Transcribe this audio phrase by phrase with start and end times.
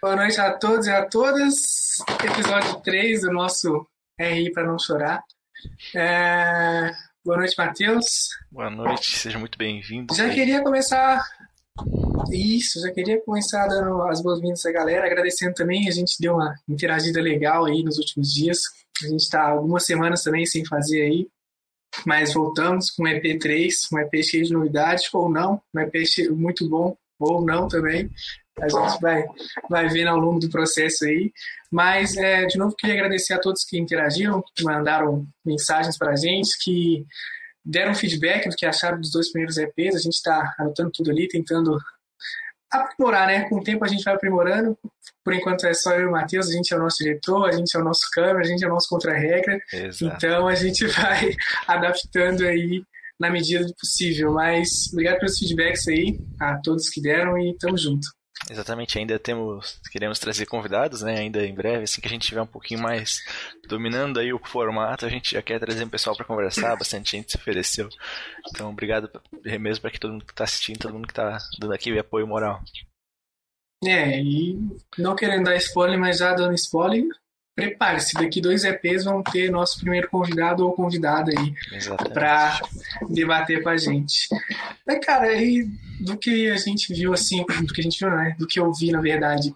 [0.00, 1.96] Boa noite a todos e a todas.
[2.24, 3.84] Episódio 3 do nosso
[4.16, 5.24] RI para não chorar.
[5.92, 6.92] É...
[7.24, 8.28] Boa noite, Matheus.
[8.48, 10.14] Boa noite, seja muito bem-vindo.
[10.14, 11.20] Já queria começar.
[12.30, 15.88] Isso, já queria começar dando as boas-vindas à galera, agradecendo também.
[15.88, 18.60] A gente deu uma interagida legal aí nos últimos dias.
[19.02, 21.26] A gente está algumas semanas também sem fazer aí,
[22.06, 25.92] mas voltamos com o EP3, um EP cheio de novidades, ou não, um EP
[26.30, 28.08] muito bom, ou não também.
[28.60, 29.24] A gente vai,
[29.68, 31.32] vai vendo ao longo do processo aí.
[31.70, 36.16] Mas, é, de novo, queria agradecer a todos que interagiram, que mandaram mensagens para a
[36.16, 37.04] gente, que
[37.64, 39.96] deram feedback do que acharam dos dois primeiros EPs.
[39.96, 41.78] A gente está anotando tudo ali, tentando
[42.70, 43.48] aprimorar, né?
[43.48, 44.78] Com o tempo a gente vai aprimorando.
[45.24, 47.52] Por enquanto é só eu e o Matheus, a gente é o nosso diretor, a
[47.52, 49.60] gente é o nosso câmera, a gente é o nosso contra-regra.
[50.16, 51.34] Então a gente vai
[51.66, 52.82] adaptando aí
[53.18, 54.32] na medida do possível.
[54.32, 58.08] Mas obrigado pelos feedbacks aí, a todos que deram e tamo junto.
[58.50, 61.18] Exatamente, ainda temos, queremos trazer convidados, né?
[61.18, 63.20] Ainda em breve, assim que a gente tiver um pouquinho mais
[63.66, 67.32] dominando aí o formato, a gente já quer trazer um pessoal para conversar, bastante gente
[67.32, 67.88] se ofereceu.
[68.48, 69.10] Então, obrigado
[69.60, 72.00] mesmo para que todo mundo que tá assistindo, todo mundo que tá dando aqui o
[72.00, 72.62] apoio moral.
[73.84, 74.58] É, e
[74.96, 77.04] não querendo dar spoiler, mas já dando spoiler,
[77.58, 81.52] prepare-se, daqui dois EPs vão ter nosso primeiro convidado ou convidada aí
[82.12, 82.60] para
[83.08, 84.28] debater com a gente.
[84.86, 85.66] Mas, cara, aí
[86.00, 88.36] do que a gente viu, assim, do que a gente viu, né?
[88.38, 89.52] Do que eu vi, na verdade,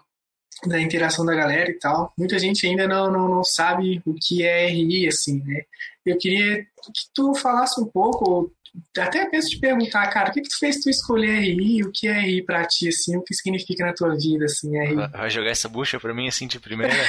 [0.66, 4.42] da interação da galera e tal, muita gente ainda não, não, não sabe o que
[4.42, 5.62] é RI, assim, né?
[6.04, 8.52] Eu queria que tu falasse um pouco,
[8.98, 12.08] até penso te perguntar, cara, o que, que tu fez tu escolher RI, o que
[12.08, 14.94] é RI pra ti, assim, o que significa na tua vida, assim, RI?
[14.94, 16.94] Vai jogar essa bucha pra mim, assim, de primeira?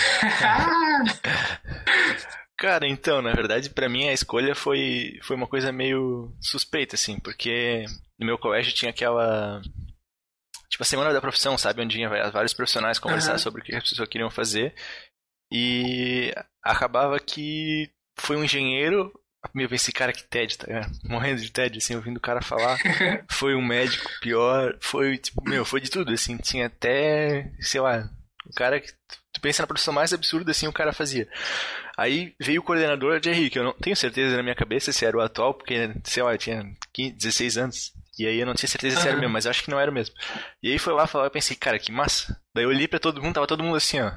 [2.58, 7.20] Cara, então, na verdade, para mim a escolha foi, foi uma coisa meio suspeita, assim,
[7.20, 7.86] porque
[8.20, 9.62] no meu colégio tinha aquela.
[10.70, 11.82] Tipo, a semana da profissão, sabe?
[11.82, 13.40] Onde tinha vários profissionais conversar uhum.
[13.40, 14.74] sobre o que as pessoas queriam fazer.
[15.52, 19.12] E acabava que foi um engenheiro
[19.54, 20.92] meu, esse cara que TED, tá ligado?
[21.04, 22.78] Morrendo de TED, assim, ouvindo o cara falar.
[23.30, 28.10] foi um médico pior, foi, tipo, meu, foi de tudo, assim, tinha até, sei lá,
[28.46, 28.92] o cara que
[29.34, 31.28] tu pensa na produção mais absurda, assim, o cara fazia.
[31.98, 35.18] Aí veio o coordenador de Henrique, eu não tenho certeza na minha cabeça se era
[35.18, 36.64] o atual, porque, sei lá, eu tinha
[36.94, 37.94] 15, 16 anos.
[38.18, 39.92] E aí eu não tinha certeza se era mesmo, mas eu acho que não era
[39.92, 40.14] mesmo.
[40.62, 42.40] E aí foi lá falar, eu pensei, cara, que massa.
[42.54, 44.12] Daí eu olhei pra todo mundo, tava todo mundo assim, ó.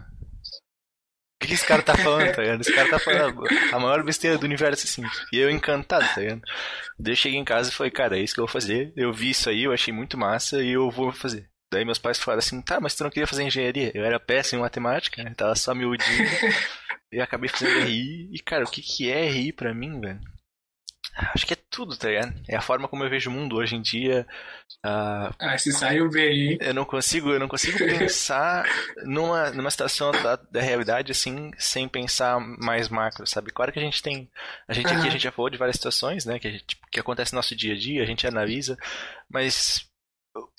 [1.37, 2.63] O que, que esse cara tá falando, tá ligado?
[2.63, 5.03] Esse cara tá falando a maior besteira do universo, assim.
[5.31, 6.43] E eu encantado, tá ligado?
[6.99, 8.91] Daí eu cheguei em casa e falei, cara, é isso que eu vou fazer.
[8.97, 11.47] Eu vi isso aí, eu achei muito massa e eu vou fazer.
[11.71, 13.91] Daí meus pais falaram assim, tá, mas tu não queria fazer engenharia?
[13.95, 15.35] Eu era péssimo em matemática, né?
[15.37, 16.27] Tava só miudinho.
[17.13, 18.31] e acabei fazendo RI.
[18.33, 20.21] E, cara, o que que é RI pra mim, velho?
[21.17, 22.35] Acho que é tudo, tá ligado?
[22.47, 24.27] É a forma como eu vejo o mundo hoje em dia.
[24.85, 26.59] Uh, ah, se saiu bem, hein?
[26.61, 28.67] Eu não consigo, eu não consigo pensar
[29.05, 33.51] numa, numa situação da, da realidade assim, sem pensar mais macro, sabe?
[33.51, 34.31] Claro que a gente tem.
[34.69, 36.39] A gente aqui, a gente já falou de várias situações, né?
[36.39, 38.77] Que, gente, que acontece no nosso dia a dia, a gente analisa,
[39.31, 39.89] mas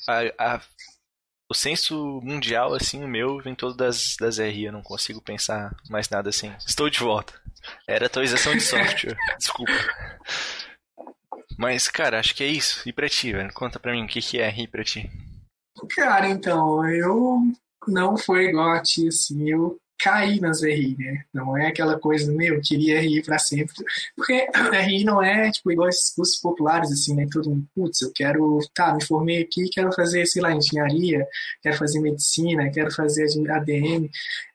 [0.08, 0.62] a, a
[1.50, 4.66] o senso mundial, assim, o meu, vem todo das, das RI.
[4.66, 6.54] Eu não consigo pensar mais nada assim.
[6.66, 7.34] Estou de volta.
[7.88, 9.18] Era atualização de software.
[9.38, 9.72] Desculpa.
[11.58, 12.88] Mas, cara, acho que é isso.
[12.88, 13.54] E pra ti, velho?
[13.54, 15.10] Conta pra mim o que, que é RI pra ti.
[15.96, 17.42] Cara, então, eu
[17.88, 19.50] não foi igual a ti, assim.
[19.50, 21.24] Eu cair nas RI, né?
[21.34, 23.74] Não é aquela coisa, meu, eu queria RI para sempre.
[24.16, 24.48] Porque
[24.86, 27.28] RI não é, tipo, igual esses cursos populares, assim, né?
[27.32, 31.26] Todo mundo, putz, eu quero, tá, me formei aqui, quero fazer, sei lá, engenharia,
[31.62, 34.10] quero fazer medicina, quero fazer ADM.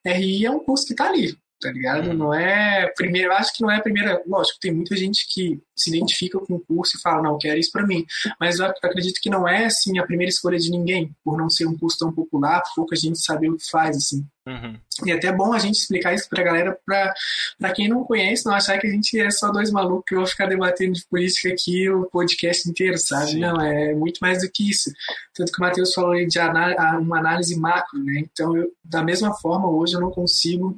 [0.05, 2.09] RI é um curso que tá ali, tá ligado?
[2.09, 2.15] Uhum.
[2.15, 5.61] Não é primeiro, eu acho que não é a primeira, lógico, tem muita gente que
[5.77, 8.05] se identifica com o curso e fala, não, quero isso para mim,
[8.39, 11.67] mas eu acredito que não é assim a primeira escolha de ninguém, por não ser
[11.67, 14.27] um curso tão popular, pouca gente saber o que faz assim.
[14.47, 14.77] Uhum.
[15.07, 17.15] E é até bom a gente explicar isso pra galera, pra,
[17.59, 20.27] pra quem não conhece, não achar que a gente é só dois malucos que vão
[20.27, 23.33] ficar debatendo de política aqui o podcast inteiro, sabe?
[23.33, 23.41] Sim.
[23.41, 24.91] Não, é muito mais do que isso.
[25.35, 28.25] Tanto que o Matheus falou de uma análise macro, né?
[28.33, 30.77] Então, eu, da mesma forma, hoje eu não consigo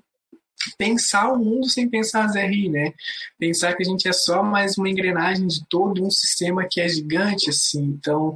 [0.77, 2.93] pensar o mundo sem pensar as RI, né?
[3.39, 6.89] Pensar que a gente é só mais uma engrenagem de todo um sistema que é
[6.89, 7.83] gigante, assim.
[7.83, 8.35] Então,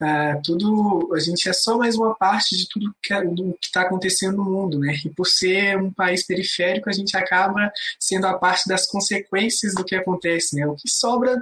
[0.00, 3.22] uh, tudo, a gente é só mais uma parte de tudo que é,
[3.62, 4.94] está acontecendo no mundo, né?
[5.04, 9.84] E por ser um país periférico, a gente acaba sendo a parte das consequências do
[9.84, 10.66] que acontece, né?
[10.66, 11.40] O que sobra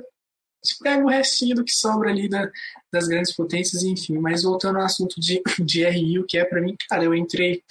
[0.64, 2.50] gente pega o restinho do que sobra ali da,
[2.92, 4.18] das grandes potências, enfim.
[4.18, 7.62] Mas voltando ao assunto de, de RI, o que é para mim, cara, eu entrei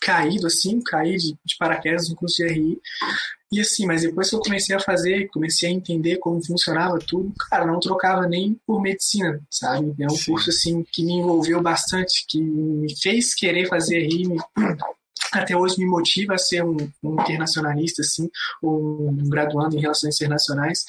[0.00, 2.80] caído assim, caí de, de paraquedas no curso de RI.
[3.52, 7.32] E assim, mas depois que eu comecei a fazer, comecei a entender como funcionava tudo,
[7.50, 9.92] cara, não trocava nem por medicina, sabe?
[9.98, 10.32] É um Sim.
[10.32, 14.36] curso assim que me envolveu bastante, que me fez querer fazer RI,
[15.32, 18.28] até hoje me motiva a ser um, um, internacionalista, assim,
[18.62, 20.84] ou um graduando em relações internacionais.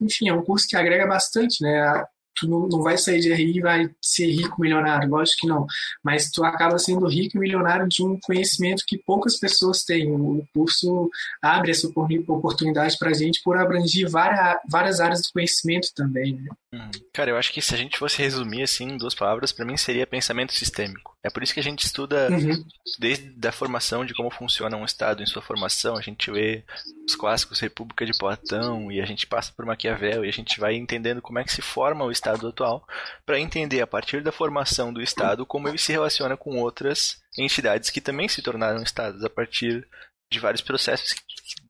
[0.00, 2.04] Enfim, é um curso que agrega bastante, né?
[2.36, 5.66] Tu não, não vai sair de RI e vai ser rico, milionário, lógico que não.
[6.02, 10.10] Mas tu acaba sendo rico e milionário de um conhecimento que poucas pessoas têm.
[10.12, 11.10] O curso
[11.42, 16.34] abre essa oportunidade para a gente por abranger várias, várias áreas do conhecimento também.
[16.34, 16.48] Né?
[16.74, 16.90] Uhum.
[17.12, 19.76] Cara, eu acho que se a gente fosse resumir assim em duas palavras, para mim
[19.76, 21.16] seria pensamento sistêmico.
[21.22, 22.64] É por isso que a gente estuda uhum.
[22.98, 25.96] desde a formação de como funciona um Estado em sua formação.
[25.96, 26.64] A gente vê
[27.06, 30.74] os clássicos República de Platão e a gente passa por Maquiavel e a gente vai
[30.74, 32.86] entendendo como é que se forma o Estado atual
[33.24, 37.90] para entender a partir da formação do Estado como ele se relaciona com outras entidades
[37.90, 39.86] que também se tornaram Estados a partir
[40.30, 41.14] de vários processos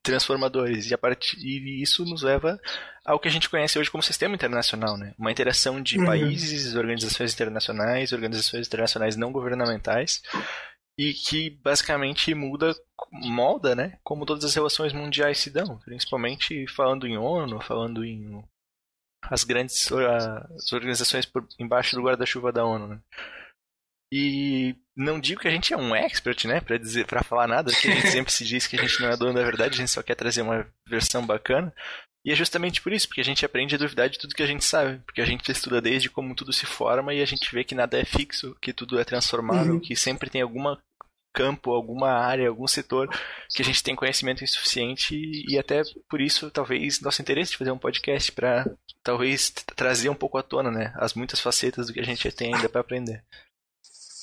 [0.03, 2.59] transformadores e a partir e isso nos leva
[3.05, 5.15] ao que a gente conhece hoje como sistema internacional, né?
[5.19, 6.07] Uma interação de uhum.
[6.07, 10.23] países, organizações internacionais, organizações internacionais não governamentais
[10.99, 12.75] e que basicamente muda,
[13.13, 13.99] molda, né?
[14.03, 18.43] Como todas as relações mundiais se dão, principalmente falando em ONU, falando em
[19.31, 23.01] as grandes as organizações por embaixo do guarda-chuva da ONU, né?
[24.13, 27.73] E não digo que a gente é um expert, né, para dizer, para falar nada,
[27.73, 29.79] que a gente sempre se diz que a gente não é dono da verdade, a
[29.79, 31.75] gente só quer trazer uma versão bacana.
[32.25, 34.47] E é justamente por isso, porque a gente aprende a duvidar de tudo que a
[34.47, 37.63] gente sabe, porque a gente estuda desde como tudo se forma e a gente vê
[37.63, 39.81] que nada é fixo, que tudo é transformável, uhum.
[39.81, 40.81] que sempre tem alguma
[41.37, 43.11] campo, alguma área, algum setor
[43.51, 45.15] que a gente tem conhecimento insuficiente
[45.47, 48.67] e até por isso talvez nosso interesse de fazer um podcast para
[49.03, 52.55] talvez trazer um pouco à tona, né, as muitas facetas do que a gente tem
[52.55, 53.23] ainda para aprender.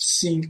[0.03, 0.41] Sim.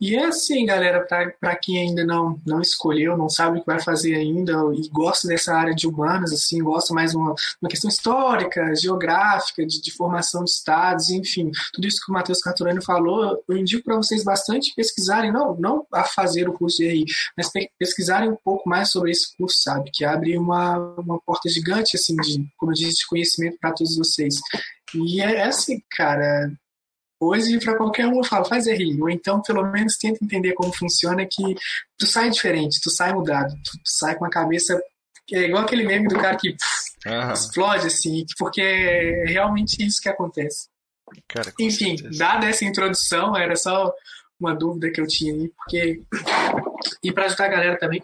[0.00, 3.80] E é assim, galera, para quem ainda não, não escolheu, não sabe o que vai
[3.80, 8.74] fazer ainda e gosta dessa área de humanas, assim, gosta mais uma, uma questão histórica,
[8.74, 13.56] geográfica, de, de formação de estados, enfim, tudo isso que o Matheus Carturano falou, eu
[13.56, 17.04] indico para vocês bastante pesquisarem, não, não a fazer o curso de RI,
[17.36, 19.90] mas pesquisarem um pouco mais sobre esse curso, sabe?
[19.92, 23.96] Que abre uma, uma porta gigante, assim, de, como eu disse, de conhecimento para todos
[23.96, 24.40] vocês.
[24.94, 26.50] E é, é assim, cara,
[27.24, 29.00] Hoje, para qualquer um, eu falo, faz RI.
[29.00, 31.54] Ou então, pelo menos, tenta entender como funciona, que
[31.98, 34.80] tu sai diferente, tu sai mudado, tu, tu sai com a cabeça.
[35.32, 37.32] É igual aquele meme do cara que pff, uhum.
[37.32, 40.68] explode, assim, porque é realmente isso que acontece.
[41.28, 42.18] Cara, Enfim, certeza.
[42.18, 43.92] dada essa introdução, era só
[44.38, 46.02] uma dúvida que eu tinha aí, porque.
[47.02, 48.02] E para ajudar a galera também,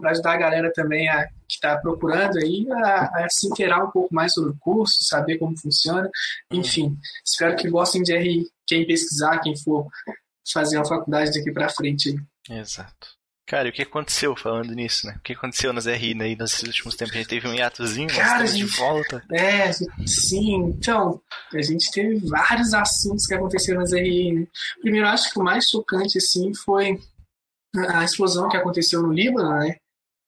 [0.00, 3.90] para ajudar a galera também a, que está procurando aí a, a, se inteirar um
[3.90, 6.08] pouco mais sobre o curso, saber como funciona.
[6.50, 9.86] Enfim, espero que gostem de RI, quem pesquisar, quem for
[10.52, 12.14] fazer uma faculdade daqui para frente.
[12.48, 13.18] Exato.
[13.48, 15.14] Cara, e o que aconteceu falando nisso, né?
[15.16, 17.14] O que aconteceu nas RI né, nesses últimos tempos?
[17.14, 19.24] A gente teve um hiatozinho, Cara, mas gente, de volta.
[19.32, 19.72] É,
[20.06, 20.54] sim.
[20.66, 21.18] Então,
[21.54, 24.32] a gente teve vários assuntos que aconteceram nas RI.
[24.32, 24.46] Né?
[24.82, 27.00] Primeiro, acho que o mais chocante, assim, foi
[27.76, 29.76] a explosão que aconteceu no Líbano, né?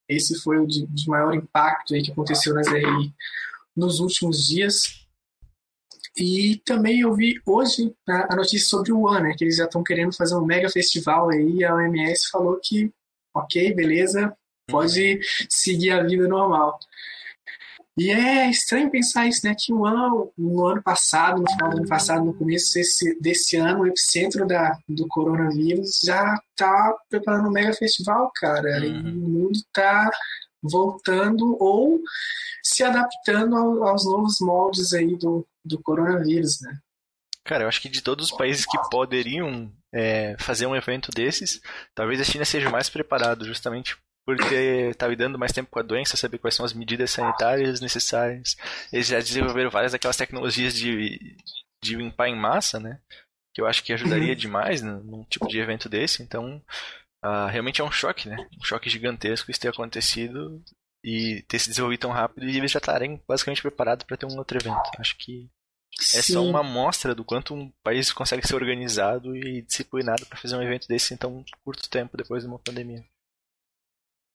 [0.08, 3.14] Esse foi o de, de maior impacto aí que aconteceu nas RI
[3.76, 5.06] nos últimos dias.
[6.16, 9.82] E também eu vi hoje a notícia sobre o One, né, que eles já estão
[9.82, 11.64] querendo fazer um mega festival aí.
[11.64, 12.92] A OMS falou que
[13.32, 14.36] ok, beleza,
[14.66, 15.46] pode uhum.
[15.48, 16.78] seguir a vida normal.
[18.00, 19.54] E é estranho pensar isso, né?
[19.54, 23.58] Que o ano, no ano passado, no final do ano passado, no começo desse, desse
[23.58, 28.80] ano, o epicentro da, do coronavírus já tá preparando um mega festival, cara.
[28.80, 29.06] Uhum.
[29.06, 30.10] E o mundo tá
[30.62, 32.00] voltando ou
[32.64, 36.78] se adaptando ao, aos novos moldes aí do, do coronavírus, né?
[37.44, 41.60] Cara, eu acho que de todos os países que poderiam é, fazer um evento desses,
[41.94, 43.98] talvez a China seja mais preparado, justamente
[44.36, 47.80] por ter tá lidando mais tempo com a doença, saber quais são as medidas sanitárias
[47.80, 48.56] necessárias.
[48.92, 51.36] Eles já desenvolveram várias daquelas tecnologias de,
[51.82, 53.00] de limpar em massa, né?
[53.52, 54.38] Que eu acho que ajudaria uhum.
[54.38, 56.22] demais num tipo de evento desse.
[56.22, 56.62] Então,
[57.24, 58.36] uh, realmente é um choque, né?
[58.60, 60.62] Um choque gigantesco isso ter acontecido
[61.02, 64.36] e ter se desenvolvido tão rápido e eles já estarem basicamente preparados para ter um
[64.36, 64.90] outro evento.
[64.98, 65.50] Acho que
[66.14, 70.56] é só uma amostra do quanto um país consegue ser organizado e disciplinado para fazer
[70.56, 73.04] um evento desse em tão curto tempo depois de uma pandemia.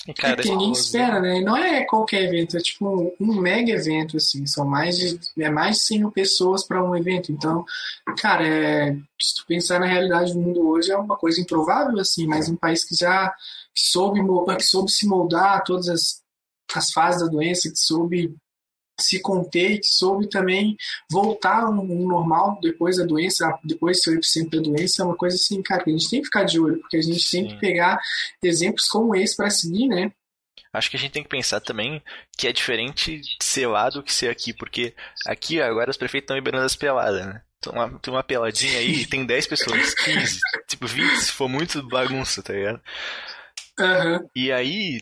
[0.08, 1.42] E, cara, é que ninguém espera, né?
[1.42, 4.46] Não é qualquer evento, é tipo um, um, mega evento, assim.
[4.46, 7.32] São mais de, é mais de 100 mil pessoas para um evento.
[7.32, 7.66] Então,
[8.20, 12.28] cara, é, se tu pensar na realidade do mundo hoje, é uma coisa improvável, assim.
[12.28, 13.34] Mas um país que já
[13.74, 14.22] soube,
[14.58, 16.22] que soube se moldar a todas as,
[16.76, 18.36] as fases da doença, que soube
[19.00, 20.76] se conter e que soube também
[21.12, 25.62] voltar ao normal depois da doença, depois do epicentro da doença, é uma coisa assim,
[25.62, 27.42] cara, que a gente tem que ficar de olho, porque a gente Sim.
[27.42, 28.00] tem que pegar
[28.42, 30.12] exemplos como esse para seguir, né?
[30.74, 32.02] Acho que a gente tem que pensar também
[32.38, 34.94] que é diferente ser lá do que ser aqui, porque
[35.26, 37.42] aqui agora os prefeitos estão liberando as peladas, né?
[37.62, 41.48] Tem uma, tem uma peladinha aí e tem 10 pessoas, 15, tipo 20, se for
[41.48, 42.82] muito bagunça, tá ligado?
[43.80, 44.30] Uhum.
[44.36, 45.02] E aí,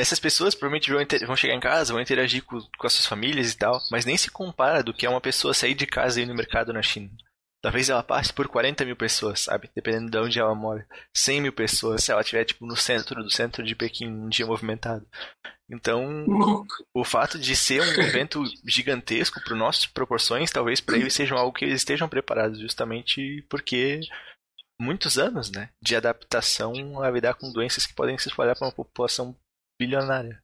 [0.00, 3.52] essas pessoas provavelmente vão, vão chegar em casa, vão interagir com, com as suas famílias
[3.52, 6.24] e tal, mas nem se compara do que é uma pessoa sair de casa e
[6.24, 7.10] ir no mercado na China.
[7.62, 9.70] Talvez ela passe por 40 mil pessoas, sabe?
[9.74, 10.86] Dependendo de onde ela mora.
[11.14, 14.46] 100 mil pessoas, se ela estiver, tipo, no centro do centro de Pequim, um dia
[14.46, 15.06] movimentado.
[15.70, 16.26] Então,
[16.94, 21.52] o fato de ser um evento gigantesco para nossas proporções, talvez para eles sejam algo
[21.52, 24.00] que eles estejam preparados, justamente porque
[24.80, 28.72] muitos anos, né, de adaptação a lidar com doenças que podem se espalhar para uma
[28.74, 29.36] população
[29.80, 30.42] bilionária.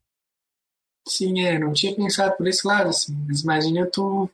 [1.06, 4.28] Sim, é, não tinha pensado por esse lado, assim, mas imagina tu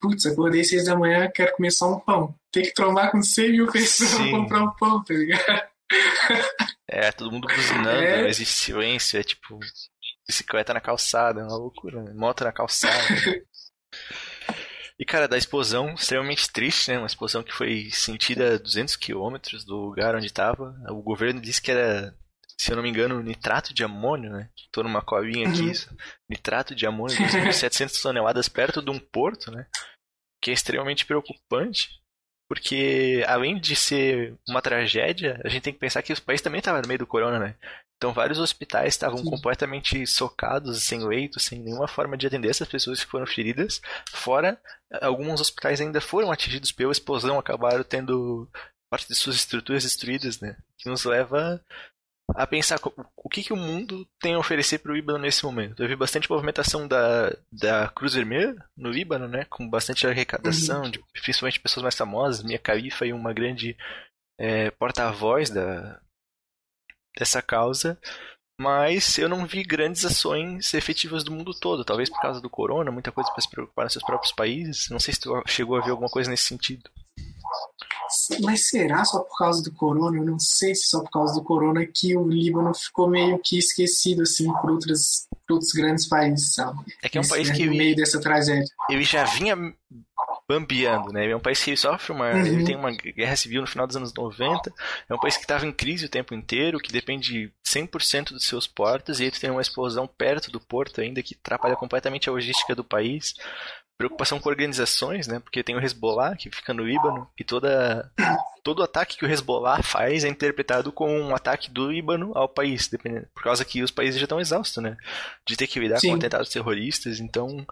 [0.00, 2.34] putz, acordei seis da manhã, quero comer só um pão.
[2.52, 5.68] Tem que trombar com 100 mil pessoas pra comprar um pão, tá ligado?
[6.86, 8.22] É, todo mundo buzinando, é.
[8.22, 9.58] não existe silêncio, é tipo
[10.26, 12.12] bicicleta na calçada, é uma loucura, né?
[12.14, 12.94] moto na calçada.
[14.98, 16.98] e cara, da explosão, extremamente triste, né?
[16.98, 20.74] Uma explosão que foi sentida a 200 quilômetros do lugar onde estava.
[20.90, 22.14] O governo disse que era
[22.58, 24.50] se eu não me engano, nitrato de amônio, né?
[24.72, 25.70] Tô numa colinha aqui, uhum.
[25.70, 25.96] isso.
[26.28, 29.66] Nitrato de amônio, 2.700 toneladas perto de um porto, né?
[30.42, 31.88] Que é extremamente preocupante,
[32.48, 36.58] porque além de ser uma tragédia, a gente tem que pensar que o país também
[36.58, 37.54] estava no meio do corona, né?
[37.96, 43.04] Então vários hospitais estavam completamente socados, sem leito, sem nenhuma forma de atender essas pessoas
[43.04, 43.80] que foram feridas.
[44.10, 44.60] Fora,
[45.02, 48.48] alguns hospitais ainda foram atingidos pela explosão, acabaram tendo
[48.90, 50.56] parte de suas estruturas destruídas, né?
[50.78, 51.62] Que nos leva
[52.34, 52.78] a pensar
[53.16, 55.82] o que, que o mundo tem a oferecer para o Líbano nesse momento.
[55.82, 60.90] Eu vi bastante movimentação da, da Cruz Vermelha no Líbano, né, com bastante arrecadação, uhum.
[60.90, 62.42] de, principalmente pessoas mais famosas.
[62.42, 63.76] Minha Califa e uma grande
[64.38, 66.00] é, porta-voz da,
[67.16, 67.98] dessa causa.
[68.60, 71.84] Mas eu não vi grandes ações efetivas do mundo todo.
[71.84, 74.88] Talvez por causa do corona, muita coisa para se preocupar nos seus próprios países.
[74.90, 76.90] Não sei se tu chegou a ver alguma coisa nesse sentido.
[78.42, 80.18] Mas será só por causa do corona?
[80.18, 83.58] Eu não sei se só por causa do corona que o Líbano ficou meio que
[83.58, 86.78] esquecido assim por, outras, outros grandes países, sabe?
[87.02, 88.72] É que é um país né, que no meio dessa tragédia.
[88.90, 89.56] Ele já vinha
[90.48, 91.30] bambeando, né?
[91.30, 92.46] É um país que sofre uma, uhum.
[92.46, 94.72] ele tem uma guerra civil no final dos anos 90,
[95.08, 98.66] é um país que estava em crise o tempo inteiro, que depende 100% dos seus
[98.66, 102.74] portos, e tu tem uma explosão perto do porto ainda que atrapalha completamente a logística
[102.74, 103.34] do país
[103.98, 105.40] preocupação com organizações, né?
[105.40, 108.10] Porque tem o Hezbollah que fica no Líbano e toda
[108.62, 112.86] todo ataque que o Hezbollah faz é interpretado como um ataque do Líbano ao país,
[112.86, 114.96] dependendo, por causa que os países já estão exaustos, né?
[115.44, 116.10] De ter que lidar Sim.
[116.10, 117.66] com atentados terroristas, então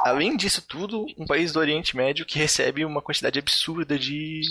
[0.00, 4.42] além disso tudo, um país do Oriente Médio que recebe uma quantidade absurda de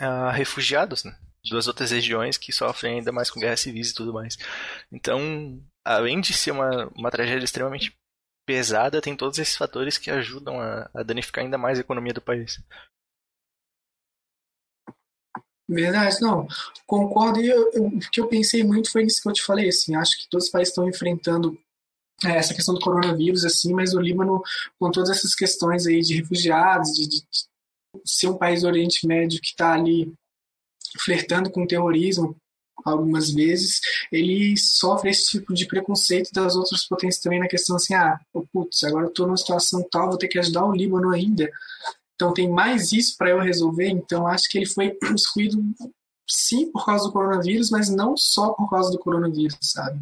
[0.00, 1.16] uh, refugiados, né?
[1.50, 4.36] das outras regiões que sofrem ainda mais com guerras civis e tudo mais.
[4.92, 7.96] Então, além de ser uma, uma tragédia extremamente
[8.48, 12.22] pesada, tem todos esses fatores que ajudam a, a danificar ainda mais a economia do
[12.22, 12.58] país.
[15.68, 16.48] Verdade, não,
[16.86, 17.42] concordo.
[17.42, 20.30] E o que eu pensei muito foi nisso que eu te falei, assim, acho que
[20.30, 21.60] todos os países estão enfrentando
[22.24, 24.42] é, essa questão do coronavírus, assim, mas o Líbano,
[24.80, 27.20] com todas essas questões aí de refugiados, de, de
[28.02, 30.10] ser um país do Oriente Médio que está ali
[31.04, 32.34] flertando com o terrorismo,
[32.90, 33.80] algumas vezes,
[34.10, 38.42] ele sofre esse tipo de preconceito das outras potências também na questão assim, ah, oh,
[38.52, 41.50] putz, agora eu tô numa situação tal, vou ter que ajudar o Líbano ainda.
[42.14, 45.62] Então tem mais isso para eu resolver, então acho que ele foi excluído
[46.28, 50.00] sim por causa do coronavírus, mas não só por causa do coronavírus, sabe?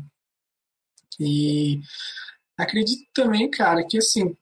[1.21, 1.81] E
[2.57, 4.37] acredito também, cara, que assim,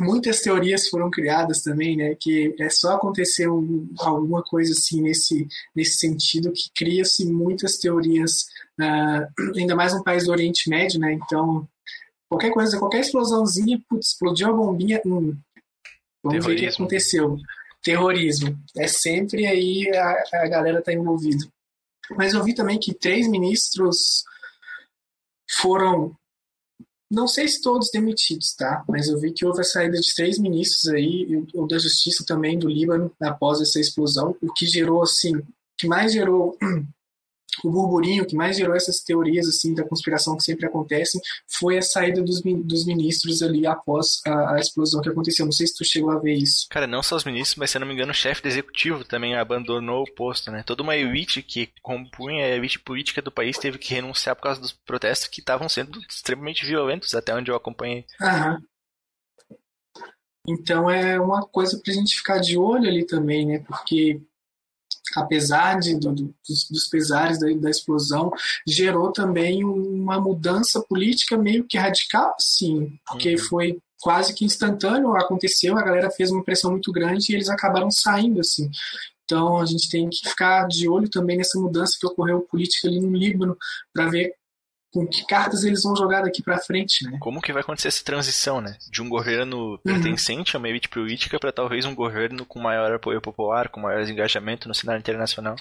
[0.00, 2.14] muitas teorias foram criadas também, né?
[2.18, 8.46] Que é só acontecer um, alguma coisa assim nesse, nesse sentido que cria-se muitas teorias,
[8.80, 11.12] uh, ainda mais um país do Oriente Médio, né?
[11.12, 11.68] Então,
[12.28, 15.36] qualquer coisa, qualquer explosãozinha, putz, explodiu a bombinha, hum,
[16.22, 17.36] vamos ver o que aconteceu.
[17.82, 18.58] Terrorismo.
[18.78, 21.46] É sempre aí a, a galera tá envolvida.
[22.16, 24.24] Mas eu vi também que três ministros
[25.60, 26.16] foram
[27.14, 28.84] não sei se todos demitidos, tá?
[28.88, 32.58] Mas eu vi que houve a saída de três ministros aí, o da Justiça também
[32.58, 35.44] do Líbano, após essa explosão, o que gerou, assim, o
[35.78, 36.56] que mais gerou
[37.62, 41.20] o burburinho que mais gerou essas teorias assim da conspiração que sempre acontecem
[41.58, 45.44] foi a saída dos, dos ministros ali após a, a, explosão que aconteceu.
[45.44, 46.66] Não sei se tu chegou a ver isso.
[46.70, 49.04] Cara, não só os ministros, mas se eu não me engano, o chefe do executivo
[49.04, 50.62] também abandonou o posto, né?
[50.64, 54.60] Toda uma elite que compunha a elite política do país teve que renunciar por causa
[54.60, 58.04] dos protestos que estavam sendo extremamente violentos, até onde eu acompanhei.
[58.20, 58.62] Aham.
[60.46, 63.64] Então é uma coisa pra gente ficar de olho ali também, né?
[63.66, 64.20] Porque
[65.16, 68.30] apesar de, do, dos, dos, pesares da, da, explosão,
[68.66, 73.38] gerou também uma mudança política meio que radical, sim, porque uhum.
[73.38, 77.90] foi quase que instantâneo, aconteceu, a galera fez uma pressão muito grande e eles acabaram
[77.90, 78.70] saindo, assim.
[79.24, 83.00] Então a gente tem que ficar de olho também nessa mudança que ocorreu política ali
[83.00, 83.56] no Líbano
[83.92, 84.34] para ver
[84.94, 87.18] com que cartas eles vão jogar daqui para frente, né?
[87.20, 88.78] Como que vai acontecer essa transição, né?
[88.88, 89.78] De um governo uhum.
[89.78, 90.58] pertencente uhum.
[90.58, 94.68] a uma elite política para talvez um governo com maior apoio popular, com maior engajamento
[94.68, 95.56] no cenário internacional.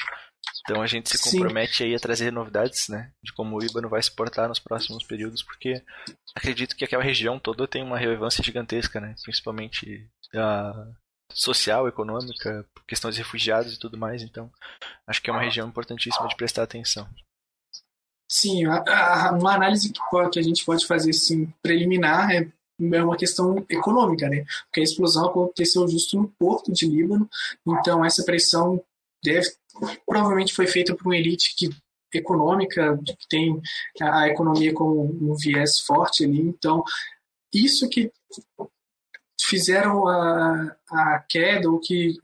[0.62, 1.86] Então a gente se compromete Sim.
[1.86, 3.12] aí a trazer novidades, né?
[3.24, 5.82] De como o Líbano vai se portar nos próximos períodos, porque
[6.36, 9.16] acredito que aquela região toda tem uma relevância gigantesca, né?
[9.24, 10.74] Principalmente a
[11.34, 14.22] social, econômica, questões de refugiados e tudo mais.
[14.22, 14.52] Então
[15.08, 17.10] acho que é uma região importantíssima de prestar atenção.
[18.28, 18.84] Sim, a,
[19.28, 20.00] a, uma análise que,
[20.32, 22.48] que, a gente pode fazer assim, preliminar é,
[22.92, 24.46] é uma questão econômica, né?
[24.66, 27.30] Porque a explosão aconteceu justo no porto de Líbano,
[27.68, 28.84] então essa pressão
[29.24, 29.48] deve,
[30.06, 31.70] provavelmente foi feita por uma elite que
[32.14, 33.62] econômica, que tem
[34.00, 36.84] a economia como um viés forte ali, então
[37.54, 38.12] isso que
[39.42, 42.18] fizeram a, a queda, ou que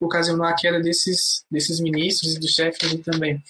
[0.00, 3.42] ocasionou a queda desses, desses ministros e do chefe ali também.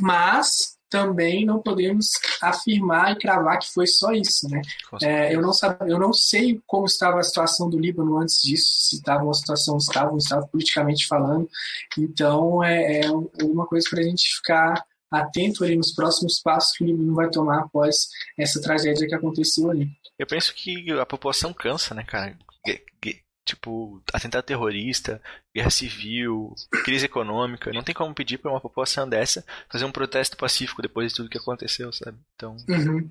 [0.00, 2.10] Mas também não podemos
[2.42, 4.62] afirmar e cravar que foi só isso, né?
[5.02, 8.66] É, eu, não sabe, eu não sei como estava a situação do Líbano antes disso,
[8.66, 11.48] se estava uma situação estável, estava politicamente falando.
[11.98, 13.10] Então, é, é
[13.42, 17.30] uma coisa para a gente ficar atento ali nos próximos passos que o Líbano vai
[17.30, 19.88] tomar após essa tragédia que aconteceu ali.
[20.18, 22.36] Eu penso que a população cansa, né, cara?
[23.48, 25.20] Tipo, atentado terrorista,
[25.54, 27.72] guerra civil, crise econômica.
[27.72, 31.30] Não tem como pedir para uma população dessa fazer um protesto pacífico depois de tudo
[31.30, 32.18] que aconteceu, sabe?
[32.34, 32.56] Então.
[32.68, 33.10] Uhum.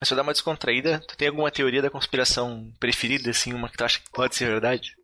[0.00, 3.76] Mas só dar uma descontraída, tu tem alguma teoria da conspiração preferida, assim, uma que
[3.76, 4.96] tu acha que pode ser verdade?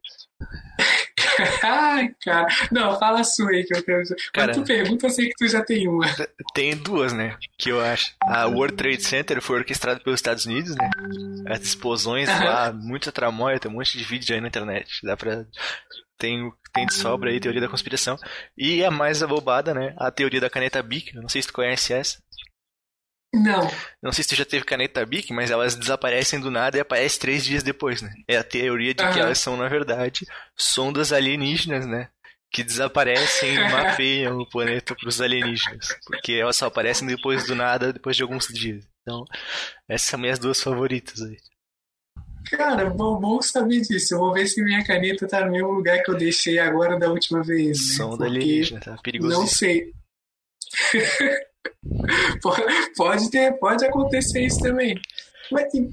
[1.63, 2.47] Ai, cara.
[2.71, 4.03] Não, fala a sua aí que eu quero.
[4.33, 6.07] Cara, Quando tu pergunta, eu sei que tu já tem uma.
[6.55, 7.37] Tem duas, né?
[7.59, 8.15] Que eu acho.
[8.23, 10.91] A World Trade Center foi orquestrada pelos Estados Unidos, né?
[11.49, 15.01] As explosões lá, muita tramóia, tem um monte de vídeo aí na internet.
[15.03, 15.45] Dá pra.
[16.19, 18.17] Tem, tem de sobra aí teoria da conspiração.
[18.57, 19.95] E a mais abobada, né?
[19.99, 21.15] A teoria da caneta Bic.
[21.15, 22.19] Não sei se tu conhece essa.
[23.35, 23.71] Não.
[24.03, 27.21] Não sei se tu já teve caneta Bic, mas elas desaparecem do nada e aparecem
[27.21, 28.13] três dias depois, né?
[28.29, 32.11] É a teoria de que elas são, na verdade, sondas alienígenas, né?
[32.53, 35.97] Que desaparecem e mapeiam o planeta para os alienígenas.
[36.05, 38.87] Porque elas só aparecem depois do nada, depois de alguns dias.
[39.01, 39.25] Então,
[39.89, 41.39] essas são minhas duas favoritas aí.
[42.51, 44.15] Cara, bom, bom saber disso.
[44.15, 47.11] Eu vou ver se minha caneta tá no mesmo lugar que eu deixei agora da
[47.11, 47.79] última vez.
[47.79, 47.95] Né?
[47.97, 49.41] Sonda alienígena, tá perigoso.
[49.41, 49.91] Não sei.
[52.97, 54.95] pode, ter, pode acontecer isso também.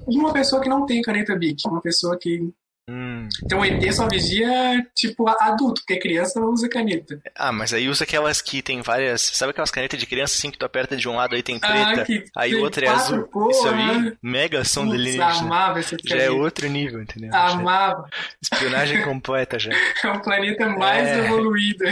[0.08, 2.54] E uma pessoa que não tem caneta Bic, uma pessoa que
[2.90, 3.30] Hum.
[3.46, 7.22] Então ET só vigia, tipo, adulto, porque criança não usa caneta.
[7.36, 9.22] Ah, mas aí usa aquelas que tem várias.
[9.22, 12.04] Sabe aquelas canetas de criança assim que tu aperta de um lado aí tem preta,
[12.36, 13.28] ah, aí outra é azul.
[13.28, 14.18] Cor, Isso aí, né?
[14.24, 15.40] mega som Putz, alienígena.
[15.40, 17.30] Amava essa Já é outro nível, entendeu?
[17.32, 18.10] Amava.
[18.42, 19.70] Espionagem completa já.
[20.04, 21.26] É o planeta mais é...
[21.26, 21.84] evoluído.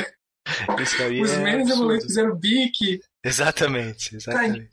[1.22, 3.02] Os é menos evoluídos fizeram bique.
[3.28, 4.70] Exatamente, exatamente.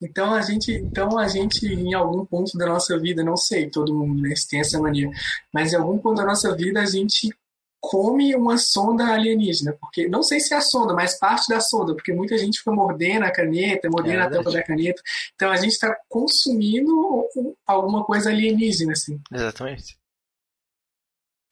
[0.00, 3.94] Então a gente, então a gente em algum ponto da nossa vida, não sei, todo
[3.94, 5.10] mundo né, tem essa mania,
[5.52, 7.28] mas em algum ponto da nossa vida a gente
[7.80, 11.94] come uma sonda alienígena, porque não sei se é a sonda, mas parte da sonda,
[11.94, 15.02] porque muita gente fica mordendo a caneta, mordendo é a tampa da caneta.
[15.34, 17.26] Então a gente está consumindo
[17.66, 19.20] alguma coisa alienígena, assim.
[19.32, 19.98] Exatamente.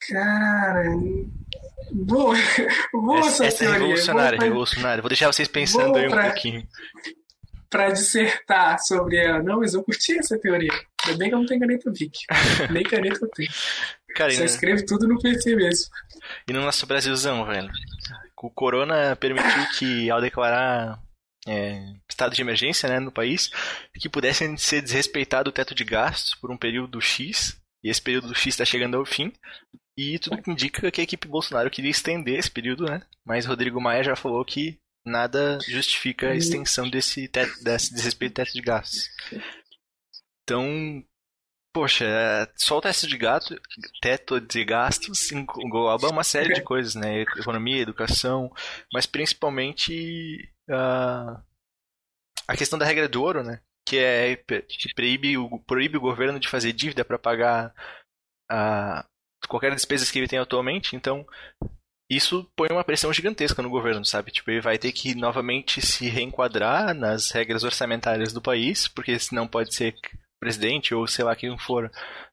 [0.09, 0.83] Cara,
[1.91, 2.35] boa,
[2.91, 5.01] boa essa, essa, é revolucionária, boa, revolucionária.
[5.01, 6.67] Vou deixar vocês pensando aí um pra, pouquinho.
[7.69, 9.41] Para dissertar sobre ela.
[9.41, 10.71] Não, mas eu curti essa teoria.
[11.05, 12.19] Ainda bem que eu não tenho caneta Vic.
[12.71, 13.49] Nem caneta eu tenho.
[14.15, 15.87] Cara, Só escreve tudo no PC mesmo.
[16.47, 17.69] E no nosso Brasilzão, velho.
[18.41, 20.99] O Corona permitiu que, ao declarar
[21.47, 23.49] é, estado de emergência né, no país,
[23.99, 28.33] que pudessem ser desrespeitado o teto de gastos por um período X, e esse período
[28.33, 29.31] X está chegando ao fim,
[29.97, 33.01] e tudo que indica que a equipe Bolsonaro queria estender esse período, né?
[33.25, 38.53] Mas Rodrigo Maia já falou que nada justifica a extensão desse, teto, desse desrespeito teto
[38.53, 39.09] de gastos.
[40.43, 41.03] Então,
[41.73, 42.05] poxa,
[42.55, 43.61] só o teto de gato,
[44.01, 47.21] teto de gastos engloba uma série de coisas, né?
[47.21, 48.51] Economia, educação,
[48.91, 51.41] mas principalmente uh,
[52.47, 53.61] a questão da regra do ouro, né?
[53.85, 57.73] Que é que proíbe o, proíbe o governo de fazer dívida para pagar
[58.51, 59.12] uh,
[59.47, 61.25] qualquer despesa que ele tem atualmente, então
[62.09, 64.31] isso põe uma pressão gigantesca no governo, sabe?
[64.31, 69.47] Tipo, ele vai ter que novamente se reenquadrar nas regras orçamentárias do país, porque senão
[69.47, 69.95] pode ser
[70.39, 71.89] presidente ou sei lá quem for,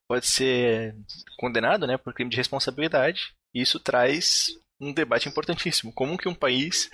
[0.09, 0.95] pode ser
[1.39, 3.33] condenado, né, por crime de responsabilidade.
[3.55, 4.49] Isso traz
[4.81, 5.93] um debate importantíssimo.
[5.93, 6.91] Como que um país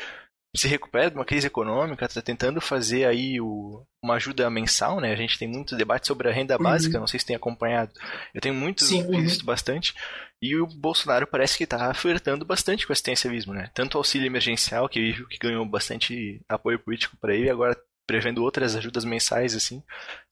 [0.56, 5.12] se recupera de uma crise econômica, está tentando fazer aí o, uma ajuda mensal, né?
[5.12, 6.62] A gente tem muito debate sobre a renda uhum.
[6.62, 7.92] básica, não sei se tem acompanhado.
[8.34, 9.20] Eu tenho muito Sim, uhum.
[9.20, 9.94] visto bastante.
[10.40, 13.70] E o Bolsonaro parece que está flertando bastante com o assistencialismo, né?
[13.74, 18.76] Tanto o auxílio emergencial, que, que ganhou bastante apoio político para ele, agora prevendo outras
[18.76, 19.82] ajudas mensais, assim,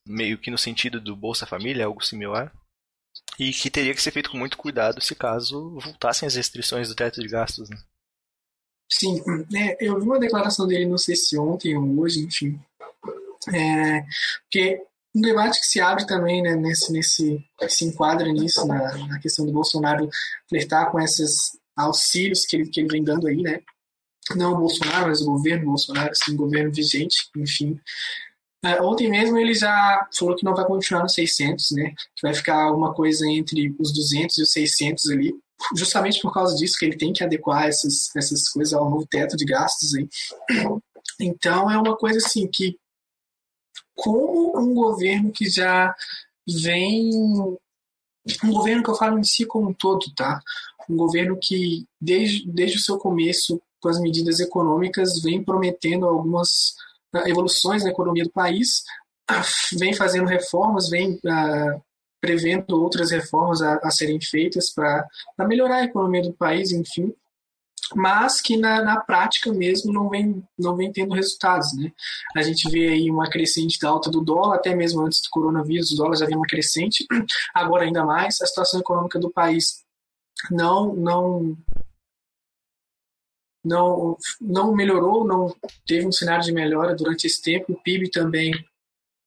[0.06, 2.52] meio que no sentido do Bolsa Família, algo similar.
[3.38, 6.94] E que teria que ser feito com muito cuidado se caso voltassem as restrições do
[6.94, 7.76] teto de gastos, né?
[8.96, 9.20] Sim,
[9.56, 12.60] é, eu vi uma declaração dele, não sei se ontem ou hoje, enfim.
[13.52, 14.04] É,
[14.42, 14.80] porque
[15.12, 19.44] um debate que se abre também, né, nesse, nesse, se enquadra nisso, na, na questão
[19.44, 20.08] do Bolsonaro
[20.48, 23.60] flertar com esses auxílios que ele, que ele vem dando aí, né?
[24.36, 27.78] Não o Bolsonaro, mas o governo Bolsonaro, assim, o governo vigente, enfim.
[28.64, 31.90] É, ontem mesmo ele já falou que não vai continuar nos 600, né?
[32.14, 35.34] Que vai ficar alguma coisa entre os 200 e os 600 ali
[35.76, 39.36] justamente por causa disso que ele tem que adequar essas, essas coisas ao novo teto
[39.36, 40.08] de gastos aí.
[41.20, 42.78] Então é uma coisa assim que
[43.94, 45.94] como um governo que já
[46.46, 47.10] vem
[48.42, 50.40] um governo que eu falo em si como um todo, tá?
[50.88, 56.74] Um governo que desde, desde o seu começo com as medidas econômicas vem prometendo algumas
[57.14, 58.82] uh, evoluções na economia do país,
[59.78, 61.82] vem fazendo reformas, vem uh,
[62.24, 65.06] prevendo outras reformas a, a serem feitas para
[65.40, 67.12] melhorar a economia do país, enfim,
[67.94, 71.76] mas que na, na, prática mesmo não vem, não vem tendo resultados.
[71.76, 71.92] Né?
[72.34, 75.92] A gente vê aí uma crescente da alta do dólar, até mesmo antes do coronavírus,
[75.92, 77.04] o dólar já vinha uma crescente,
[77.54, 78.40] agora ainda mais.
[78.40, 79.84] A situação econômica do país
[80.50, 81.58] não, não,
[83.62, 85.54] não, não melhorou, não
[85.86, 87.74] teve um cenário de melhora durante esse tempo.
[87.74, 88.54] O PIB também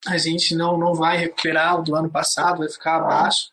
[0.06, 3.50] a gente não, não vai recuperar o do ano passado, vai ficar abaixo.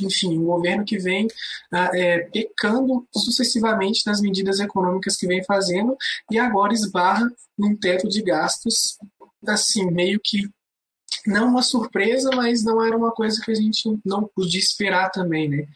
[0.00, 1.28] Enfim, um governo que vem
[1.70, 5.96] ah, é, pecando sucessivamente nas medidas econômicas que vem fazendo
[6.30, 8.98] e agora esbarra num teto de gastos,
[9.46, 10.48] assim, meio que
[11.26, 15.48] não uma surpresa, mas não era uma coisa que a gente não podia esperar também,
[15.48, 15.66] né?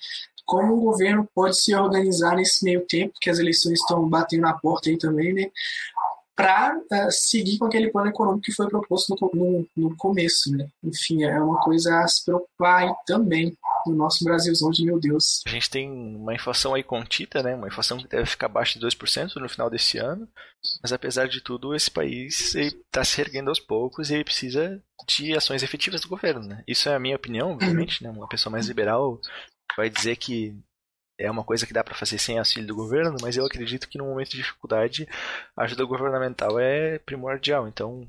[0.44, 4.54] Como o governo pode se organizar nesse meio tempo, que as eleições estão batendo na
[4.54, 5.50] porta aí também, né?
[6.36, 10.54] Para uh, eh, seguir com aquele plano econômico que foi proposto no, no, no, começo.
[10.54, 10.68] Né?
[10.84, 15.40] Enfim, é uma coisa a se preocupar também no nosso Brasilzão de meu Deus.
[15.46, 17.54] A gente tem uma inflação aí contida, né?
[17.54, 20.28] uma inflação que deve ficar abaixo de 2% no final desse ano,
[20.82, 25.34] mas apesar de tudo, esse país está se erguendo aos poucos e ele precisa de
[25.34, 26.46] ações efetivas do governo.
[26.46, 26.62] Né?
[26.68, 28.10] Isso é a minha opinião, obviamente, né?
[28.10, 29.18] uma pessoa mais liberal
[29.74, 30.54] vai dizer que
[31.18, 33.98] é uma coisa que dá para fazer sem auxílio do governo, mas eu acredito que
[33.98, 35.08] no momento de dificuldade
[35.56, 37.66] a ajuda governamental é primordial.
[37.66, 38.08] Então,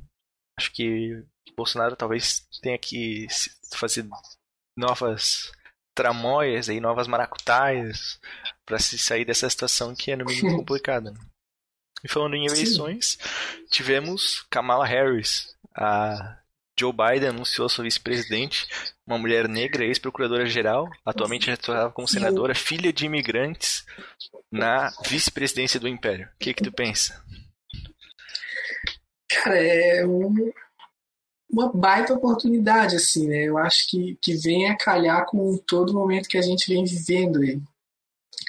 [0.57, 1.23] acho que
[1.55, 3.27] Bolsonaro talvez tenha que
[3.73, 4.07] fazer
[4.77, 5.51] novas
[5.95, 8.19] tramóias aí, novas maracutaias
[8.63, 11.11] para se sair dessa situação que é no mínimo complicada.
[11.11, 11.19] Né?
[12.03, 13.65] E falando em eleições, Sim.
[13.71, 16.37] tivemos Kamala Harris, a
[16.79, 18.67] Joe Biden anunciou sua vice-presidente,
[19.07, 23.85] uma mulher negra, ex-procuradora-geral, atualmente atuava como senadora, filha de imigrantes,
[24.51, 26.27] na vice-presidência do Império.
[26.27, 27.23] O que, que tu pensa?
[29.29, 30.51] Cara, é um,
[31.49, 33.43] uma baita oportunidade, assim, né?
[33.45, 36.83] Eu acho que, que vem a calhar com todo o momento que a gente vem
[36.83, 37.61] vivendo aí.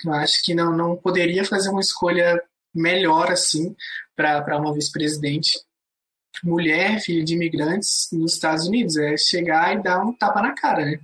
[0.04, 2.42] Eu acho que não, não poderia fazer uma escolha
[2.74, 3.76] melhor, assim,
[4.16, 5.58] para uma vice-presidente
[6.44, 8.96] mulher, filha de imigrantes nos Estados Unidos.
[8.96, 11.00] É chegar e dar um tapa na cara, né?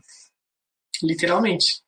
[1.02, 1.82] Literalmente.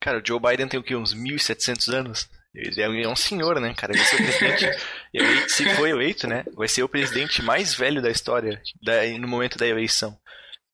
[0.00, 0.94] Cara, o Joe Biden tem o quê?
[0.94, 2.28] Uns 1.700 anos?
[2.54, 3.92] Ele é um senhor, né, cara?
[3.92, 4.84] Ele vai ser o presidente.
[5.12, 6.44] ele, se for eleito, né?
[6.54, 10.16] Vai ser o presidente mais velho da história da, no momento da eleição.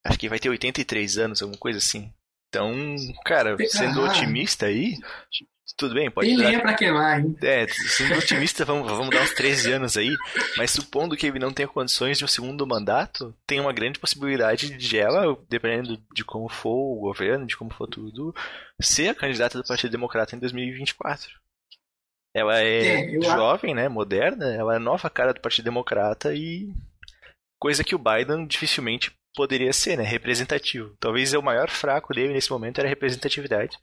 [0.04, 2.12] Acho que vai ter 83 anos, alguma coisa assim.
[2.48, 2.74] Então,
[3.24, 4.11] cara, sendo ah.
[4.11, 4.96] otimista aí,
[5.76, 6.44] tudo bem, pode Tem dar...
[6.44, 7.37] lenha pra queimar, hein?
[7.42, 10.14] É, sendo otimista, vamos, vamos dar uns 13 anos aí,
[10.56, 14.76] mas supondo que ele não tenha condições de um segundo mandato, tem uma grande possibilidade
[14.76, 18.35] de ela, dependendo de como for o governo, de como for tudo,
[18.80, 21.30] ser a candidata do Partido Democrata em 2024.
[22.35, 26.72] Ela é, é jovem, né, moderna, ela é a nova cara do Partido Democrata e
[27.59, 30.96] coisa que o Biden dificilmente poderia ser, né, representativo.
[30.98, 33.76] Talvez o maior fraco dele nesse momento era a representatividade.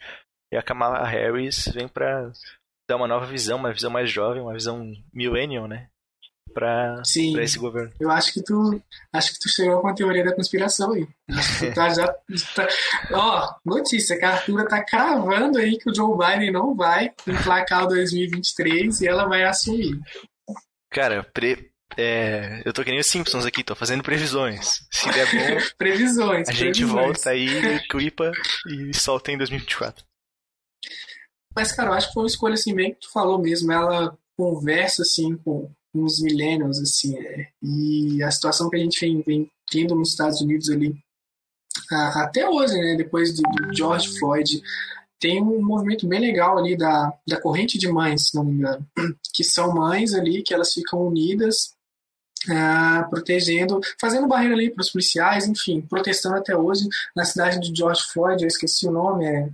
[0.52, 2.32] E a Kamala Harris vem para
[2.88, 5.88] dar uma nova visão, uma visão mais jovem, uma visão millennial, né?
[6.54, 7.92] Pra esse governo.
[8.00, 8.82] Eu acho que tu
[9.14, 11.08] acho que tu chegou com a teoria da conspiração aí.
[11.76, 12.08] tá já.
[12.56, 12.68] Tá,
[13.12, 17.84] ó, notícia, que a Artura tá cravando aí que o Joe Biden não vai emplacar
[17.84, 20.00] o 2023 e ela vai assumir.
[20.90, 24.88] Cara, pre, é, eu tô que nem os Simpsons aqui, tô fazendo previsões.
[24.90, 26.50] Se der bom, previsões.
[26.50, 28.32] A gente volta aí, clipa
[28.68, 30.07] e solta em 2024.
[31.58, 33.72] Mas, cara, eu acho que foi uma escolha assim, bem que tu falou mesmo.
[33.72, 39.24] Ela conversa assim com uns millennials, assim, é, e a situação que a gente vem,
[39.24, 40.96] vem tendo nos Estados Unidos ali
[41.92, 44.62] até hoje, né, depois do, do, George Floyd,
[45.20, 48.86] tem um movimento bem legal ali da, da corrente de mães, se não me engano,
[49.34, 51.74] que são mães ali que elas ficam unidas
[52.52, 57.76] ah, protegendo, fazendo barreira ali para os policiais, enfim, protestando até hoje na cidade de
[57.76, 59.50] George Floyd, eu esqueci o nome, é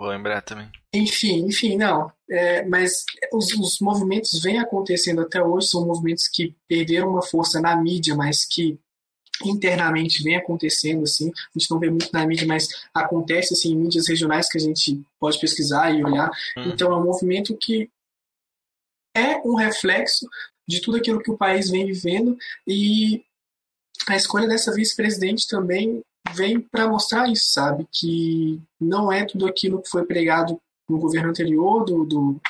[0.00, 0.66] vou lembrar também.
[0.94, 2.10] Enfim, enfim, não.
[2.28, 7.60] É, mas os, os, movimentos vêm acontecendo até hoje, são movimentos que perderam uma força
[7.60, 8.80] na mídia, mas que
[9.44, 11.28] internamente vem acontecendo, assim.
[11.28, 14.60] A gente não vê muito na mídia, mas acontece, assim, em mídias regionais que a
[14.60, 16.30] gente pode pesquisar e olhar.
[16.56, 16.70] Hum.
[16.72, 17.90] Então, é um movimento que
[19.14, 20.26] é um reflexo
[20.66, 23.22] de tudo aquilo que o país vem vivendo e
[24.08, 26.02] a escolha dessa vice-presidente também
[26.34, 27.86] vem para mostrar isso, sabe?
[27.92, 32.40] Que não é tudo aquilo que foi pregado no governo anterior do, do,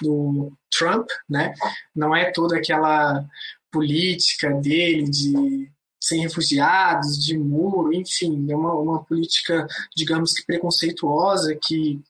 [0.00, 1.54] do Trump, né?
[1.94, 3.24] Não é toda aquela
[3.70, 5.70] política dele de
[6.00, 12.00] sem refugiados, de muro, enfim, é uma, uma política, digamos que preconceituosa, que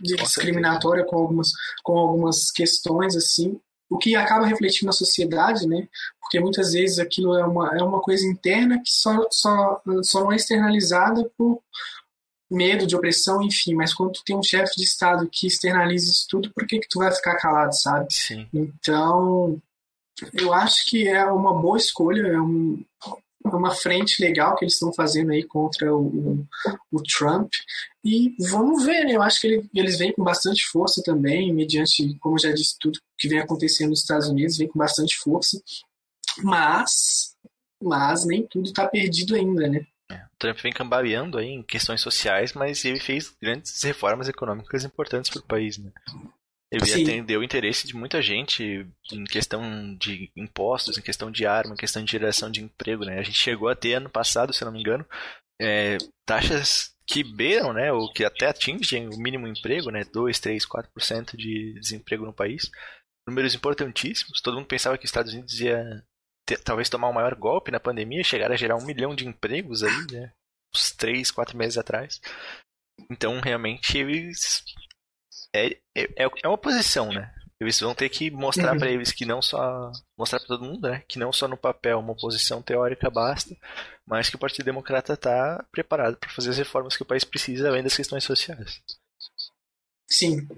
[0.00, 1.52] discriminatória com algumas,
[1.84, 5.88] com algumas questões assim o que acaba refletindo na sociedade, né?
[6.20, 10.32] Porque muitas vezes aquilo é uma, é uma coisa interna que só, só, só não
[10.32, 11.60] é externalizada por
[12.48, 13.74] medo de opressão, enfim.
[13.74, 16.88] Mas quando tu tem um chefe de Estado que externaliza isso tudo, por que, que
[16.88, 18.06] tu vai ficar calado, sabe?
[18.10, 18.48] Sim.
[18.54, 19.60] Então,
[20.34, 22.84] eu acho que é uma boa escolha, é um,
[23.44, 26.46] uma frente legal que eles estão fazendo aí contra o,
[26.92, 27.50] o, Trump.
[28.04, 29.16] E vamos ver, né?
[29.16, 33.00] Eu acho que ele, eles vêm com bastante força também, mediante, como já disse, tudo
[33.18, 35.60] que vem acontecendo nos Estados Unidos, vem com bastante força.
[36.42, 37.34] Mas,
[37.82, 39.86] mas nem tudo está perdido ainda, né?
[40.10, 44.84] É, o Trump vem cambaleando aí em questões sociais, mas ele fez grandes reformas econômicas
[44.84, 45.90] importantes para o país, né?
[46.70, 47.02] Ele Sim.
[47.02, 51.76] atendeu o interesse de muita gente em questão de impostos, em questão de arma, em
[51.76, 53.18] questão de geração de emprego, né?
[53.18, 55.04] A gente chegou a ter ano passado, se não me engano,
[55.60, 60.64] é, taxas que beiram, né, ou que até atingem o mínimo emprego, né, 2, 3,
[60.64, 62.70] 4% de desemprego no país.
[63.26, 64.40] Números importantíssimos.
[64.40, 66.04] Todo mundo pensava que os Estados Unidos ia
[66.46, 69.82] ter, talvez tomar um maior golpe na pandemia, chegar a gerar um milhão de empregos
[69.82, 70.32] aí, né,
[70.72, 72.20] uns 3, 4 meses atrás.
[73.10, 74.62] Então, realmente, eles
[75.54, 77.32] é, é, é uma posição, né?
[77.60, 78.78] Eles vão ter que mostrar uhum.
[78.78, 79.92] para eles que não só.
[80.16, 81.02] mostrar para todo mundo, né?
[81.06, 83.54] Que não só no papel uma posição teórica basta,
[84.06, 87.68] mas que o Partido Democrata está preparado para fazer as reformas que o país precisa,
[87.68, 88.80] além das questões sociais.
[90.08, 90.48] Sim.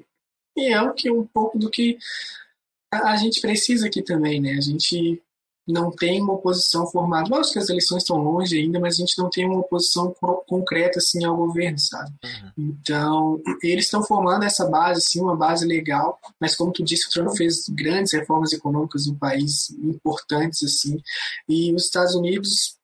[0.57, 1.99] E é o que um pouco do que
[2.93, 4.53] a gente precisa aqui também, né?
[4.53, 5.21] A gente
[5.67, 7.29] não tem uma oposição formada.
[7.31, 10.15] Lógico que as eleições estão longe ainda, mas a gente não tem uma oposição
[10.47, 12.11] concreta assim ao governo, sabe?
[12.25, 12.53] Uhum.
[12.59, 17.11] Então, eles estão formando essa base, assim, uma base legal, mas como tu disse, o
[17.11, 21.01] Trump fez grandes reformas econômicas no país, importantes, assim,
[21.49, 22.77] e os Estados Unidos,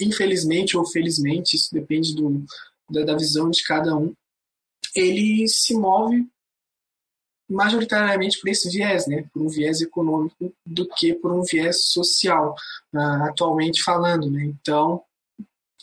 [0.00, 2.42] infelizmente ou felizmente, isso depende do,
[2.90, 4.14] da, da visão de cada um,
[4.94, 6.26] ele se move
[7.54, 12.54] majoritariamente por esse viés, né, por um viés econômico do que por um viés social,
[12.92, 14.44] uh, atualmente falando, né.
[14.44, 15.02] Então,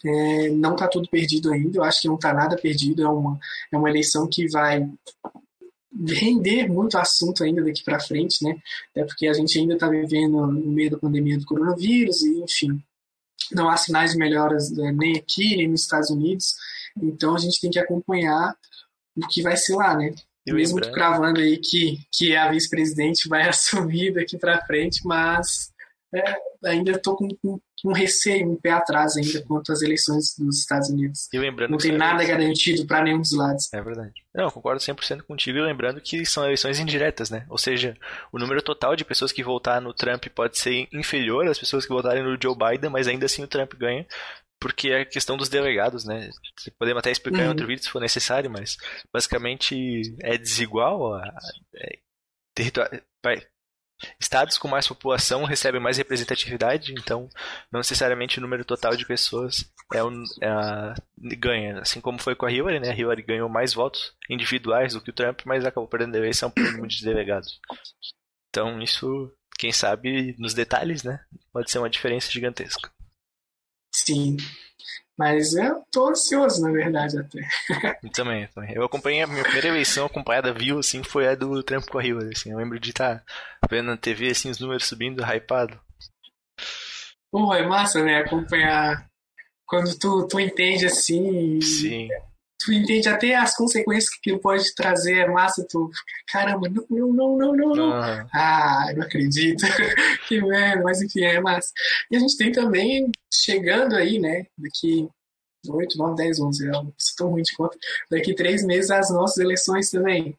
[0.04, 1.78] é, não está tudo perdido ainda.
[1.78, 3.04] Eu acho que não está nada perdido.
[3.04, 3.40] É uma
[3.72, 4.90] é uma eleição que vai
[6.08, 8.58] render muito assunto ainda daqui para frente, né?
[8.92, 12.82] Até porque a gente ainda está vivendo no meio da pandemia do coronavírus e, enfim,
[13.52, 16.56] não há sinais de melhoras né, nem aqui nem nos Estados Unidos.
[17.02, 18.56] Então a gente tem que acompanhar
[19.16, 20.14] o que vai ser lá, né?
[20.48, 20.94] Mesmo lembrando...
[20.94, 25.72] cravando aí que, que a vice-presidente vai assumir daqui para frente, mas
[26.14, 30.60] é, ainda estou com, com, com receio, um pé atrás ainda quanto às eleições dos
[30.60, 31.30] Estados Unidos.
[31.32, 33.72] E lembrando Não tem nada garantido para nenhum dos lados.
[33.74, 34.14] É verdade.
[34.34, 37.46] Não, eu concordo 100% contigo e lembrando que são eleições indiretas, né?
[37.50, 37.96] Ou seja,
[38.32, 41.94] o número total de pessoas que votaram no Trump pode ser inferior às pessoas que
[41.94, 44.06] votarem no Joe Biden, mas ainda assim o Trump ganha
[44.62, 46.30] porque é a questão dos delegados, né?
[46.78, 47.46] Podemos até explicar uhum.
[47.46, 48.78] em outro vídeo se for necessário, mas
[49.12, 51.16] basicamente é desigual.
[51.16, 51.28] A,
[51.76, 51.98] é,
[52.54, 53.04] território,
[54.20, 57.28] estados com mais população recebem mais representatividade, então
[57.72, 60.94] não necessariamente o número total de pessoas é, o, é
[61.38, 61.80] ganha.
[61.80, 62.92] Assim como foi com a Hillary, né?
[62.92, 66.52] A Hillary ganhou mais votos individuais do que o Trump, mas acabou perdendo a eleição
[66.52, 67.60] por número de delegados.
[68.50, 71.20] Então isso, quem sabe, nos detalhes, né?
[71.52, 72.92] Pode ser uma diferença gigantesca.
[73.92, 74.38] Sim.
[75.18, 77.42] Mas eu tô ansioso, na verdade, até.
[78.02, 78.74] Eu também, também.
[78.74, 82.04] Eu acompanhei a minha primeira eleição acompanhada, viu, assim, foi a do Trump com a
[82.06, 82.52] Hillary, assim.
[82.52, 85.80] Eu lembro de estar tá vendo na TV, assim, os números subindo, hypado.
[87.32, 88.18] Pô, é massa, né?
[88.18, 89.06] Acompanhar
[89.66, 91.62] quando tu, tu entende, assim...
[91.62, 92.10] Sim.
[92.66, 95.90] Tu entende até as consequências que pode trazer, é massa, tu,
[96.28, 97.94] caramba, não, não, não, não, não, não.
[97.94, 99.62] Ah, Ah, não acredito.
[100.28, 101.72] que merda, mas enfim, é massa.
[102.10, 105.08] E a gente tem também, chegando aí, né, daqui
[105.68, 107.78] 8, 9, 10, 11, é um- isso tão ruim de conta,
[108.10, 110.36] daqui três meses as nossas eleições também.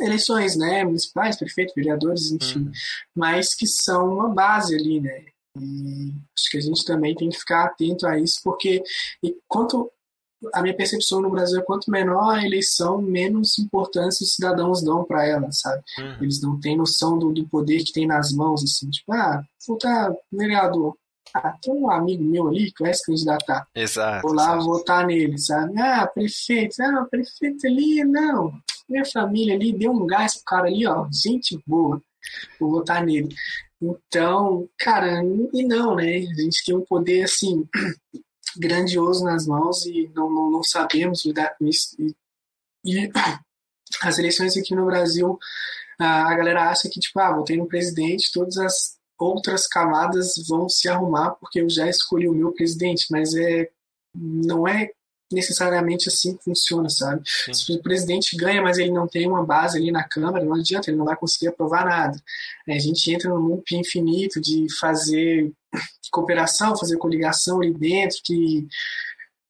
[0.00, 2.70] Eleições, né, municipais, prefeito, vereadores, enfim,
[3.14, 5.24] mas que são uma base ali, né,
[5.56, 8.82] e acho que a gente também tem que ficar atento a isso, porque
[9.22, 9.88] e quanto
[10.52, 15.04] a minha percepção no Brasil é quanto menor a eleição, menos importância os cidadãos dão
[15.04, 15.82] para ela, sabe?
[15.98, 16.16] uhum.
[16.22, 20.12] Eles não têm noção do, do poder que tem nas mãos, assim, tipo, ah, votar
[20.32, 20.96] vereador.
[21.32, 23.66] Ah, tem um amigo meu ali que vai se candidatar.
[23.74, 24.22] Exato.
[24.22, 24.64] Vou lá exato.
[24.64, 25.80] votar nele, sabe?
[25.80, 28.52] Ah, prefeito, ah, prefeito ali, não.
[28.88, 32.00] Minha família ali deu um gás pro cara ali, ó, gente boa.
[32.60, 33.34] Vou votar nele.
[33.82, 36.18] Então, cara, e não, né?
[36.18, 37.68] A gente tem um poder, assim,
[38.56, 41.96] grandioso nas mãos e não, não, não sabemos lidar com isso.
[41.98, 42.14] E,
[42.84, 43.10] e
[44.02, 45.38] as eleições aqui no Brasil,
[45.98, 50.88] a galera acha que, tipo, ah, votei no presidente, todas as outras camadas vão se
[50.88, 53.70] arrumar porque eu já escolhi o meu presidente, mas é
[54.14, 54.90] não é
[55.32, 57.22] necessariamente assim funciona, sabe?
[57.24, 57.54] Sim.
[57.54, 60.90] Se o presidente ganha, mas ele não tem uma base ali na Câmara, não adianta,
[60.90, 62.18] ele não vai conseguir aprovar nada.
[62.68, 65.52] É, A gente entra num loop infinito de fazer
[66.10, 68.66] cooperação, fazer coligação ali dentro, que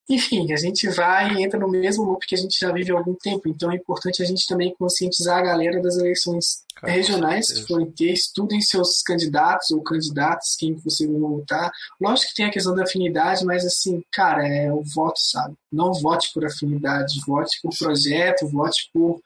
[0.08, 2.96] enfim, a gente vai e entra no mesmo loop que a gente já vive há
[2.96, 3.48] algum tempo.
[3.48, 7.90] Então é importante a gente também conscientizar a galera das eleições Cara, regionais que forem
[7.90, 11.72] ter, estudem seus candidatos ou candidatas, quem você vai votar.
[11.98, 15.56] Lógico que tem a questão da afinidade, mas assim, cara, é o voto, sabe?
[15.72, 19.22] Não vote por afinidade, vote por projeto, vote por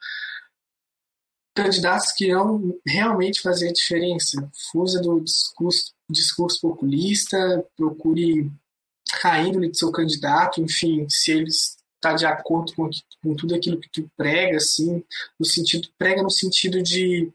[1.53, 4.49] candidatos que irão realmente fazer diferença.
[4.71, 8.49] Fuja do discurso, discurso populista, procure
[9.23, 12.89] a índole do seu candidato, enfim, se ele está de acordo com,
[13.21, 15.03] com tudo aquilo que tu prega, assim,
[15.39, 17.31] no sentido, prega no sentido de,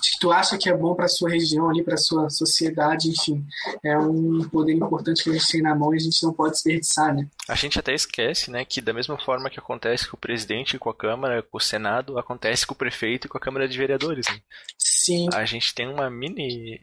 [0.00, 3.44] de que tu acha que é bom para sua região ali, para sua sociedade, enfim,
[3.82, 6.52] é um poder importante que a gente tem na mão e a gente não pode
[6.52, 7.28] desperdiçar, né?
[7.48, 10.90] A gente até esquece, né, que da mesma forma que acontece com o presidente, com
[10.90, 14.26] a Câmara, com o Senado, acontece com o prefeito e com a Câmara de Vereadores.
[14.28, 14.40] né?
[14.78, 16.80] Sim, A gente tem uma mini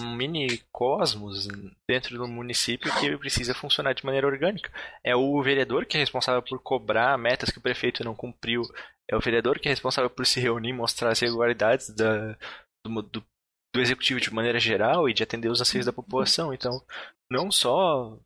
[0.00, 1.48] um mini cosmos
[1.88, 4.70] dentro do município que precisa funcionar de maneira orgânica.
[5.02, 8.62] É o vereador que é responsável por cobrar metas que o prefeito não cumpriu.
[9.10, 12.36] É o vereador que é responsável por se reunir, mostrar as irregularidades da,
[12.84, 13.26] do, do,
[13.74, 16.52] do executivo de maneira geral e de atender os anseios da população.
[16.52, 16.82] Então,
[17.30, 18.18] não só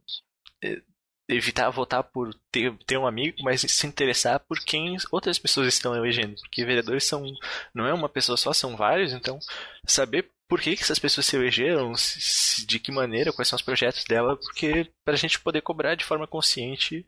[0.65, 0.83] eh,
[1.29, 5.95] evitar votar por ter, ter um amigo, mas se interessar por quem outras pessoas estão
[5.95, 6.35] elegendo.
[6.41, 7.25] Porque vereadores são
[7.73, 9.39] não é uma pessoa só, são vários, então
[9.87, 13.57] saber por que, que essas pessoas se elegeram, se- se- de que maneira, quais são
[13.57, 17.07] os projetos dela, porque para a gente poder cobrar de forma consciente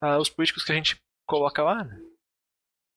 [0.00, 0.96] ah, os políticos que a gente
[1.28, 1.84] coloca lá.
[1.84, 2.00] né?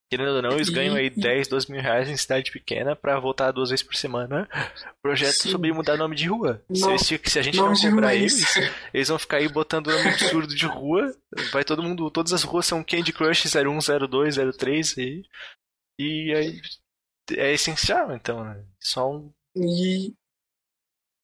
[0.10, 3.20] Querendo ou não, eles ganham aí e- 10, 12 mil reais em cidade pequena para
[3.20, 4.48] votar duas vezes por semana
[5.04, 5.50] projeto Sim.
[5.52, 6.64] sobre mudar nome de rua.
[6.74, 8.42] Se, Não- eles- se a gente não cobrar é eles,
[8.94, 11.14] eles vão ficar aí botando nome absurdo de rua.
[11.52, 12.10] Vai todo mundo.
[12.10, 15.24] Todas as ruas são Candy Crush 01, 02, 03 e.
[16.00, 16.62] E aí.
[17.36, 18.64] É essencial, então, né?
[18.80, 19.34] Só um.
[19.64, 20.14] E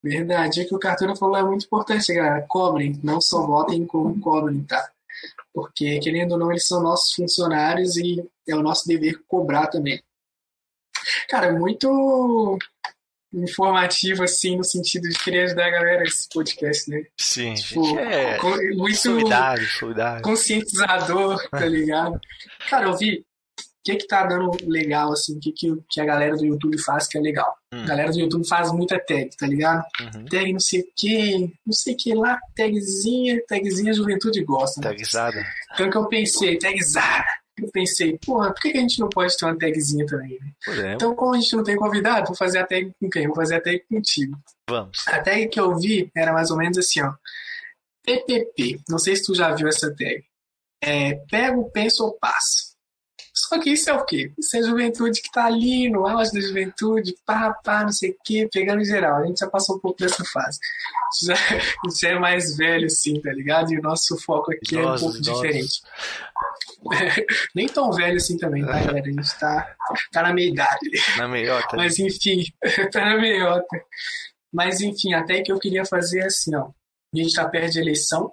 [0.04, 2.46] verdade, o que o Cartura falou é muito importante, galera.
[2.48, 4.89] Cobrem, não só votem como cobrem, tá?
[5.54, 10.02] Porque, querendo ou não, eles são nossos funcionários e é o nosso dever cobrar também.
[11.30, 12.58] Cara, muito
[13.34, 17.04] informativo, assim, no sentido de querer ajudar a galera esse podcast, né?
[17.19, 18.38] Sim, Tipo, é.
[18.76, 20.22] muito Solidário, solidário.
[20.24, 22.19] conscientizador, tá ligado?
[22.69, 23.26] Cara, eu vi
[23.84, 27.08] que que tá dando legal, assim, o que, que, que a galera do YouTube faz
[27.08, 27.54] que é legal.
[27.74, 27.84] Hum.
[27.84, 29.84] A galera do YouTube faz muita tag, tá ligado?
[30.02, 30.26] Uhum.
[30.26, 34.80] Tag não sei o que, não sei o que lá, tagzinha, tagzinha a juventude gosta.
[34.82, 34.88] Né?
[34.89, 35.46] Tagzada.
[35.74, 37.26] Então que eu pensei, tagzada.
[37.56, 40.39] Eu pensei, porra, por que que a gente não pode ter uma tagzinha também?
[40.39, 40.52] né?
[40.67, 43.28] Exemplo, Então, como a gente não tem convidado, vou fazer a tag com quem?
[43.28, 44.36] Vou fazer a tag contigo.
[44.67, 45.08] vamos.
[45.08, 47.13] A tag que eu vi era mais ou menos assim, ó.
[48.04, 48.82] PPP.
[48.89, 50.24] Não sei se tu já viu essa tag.
[50.82, 52.72] É pego, penso ou passo.
[53.34, 54.32] Só que isso é o quê?
[54.38, 58.12] Isso é a juventude que tá ali no auge da juventude, pá, pá, não sei
[58.12, 59.24] o quê, pegando geral.
[59.24, 60.60] A gente já passou um pouco dessa fase.
[61.24, 61.38] Já, a
[61.89, 63.74] gente já é mais velho, assim, tá ligado?
[63.74, 65.82] E o nosso foco aqui é um pouco diferente.
[67.55, 69.07] Nem tão velho assim também, tá, galera?
[69.07, 69.76] A gente tá,
[70.12, 70.91] tá na meia idade.
[71.18, 71.76] Na meiota.
[71.76, 72.43] Mas enfim,
[72.91, 73.84] tá na meiota.
[74.53, 76.70] Mas enfim, até que eu queria fazer é assim, ó.
[77.14, 78.32] A gente tá perto de eleição.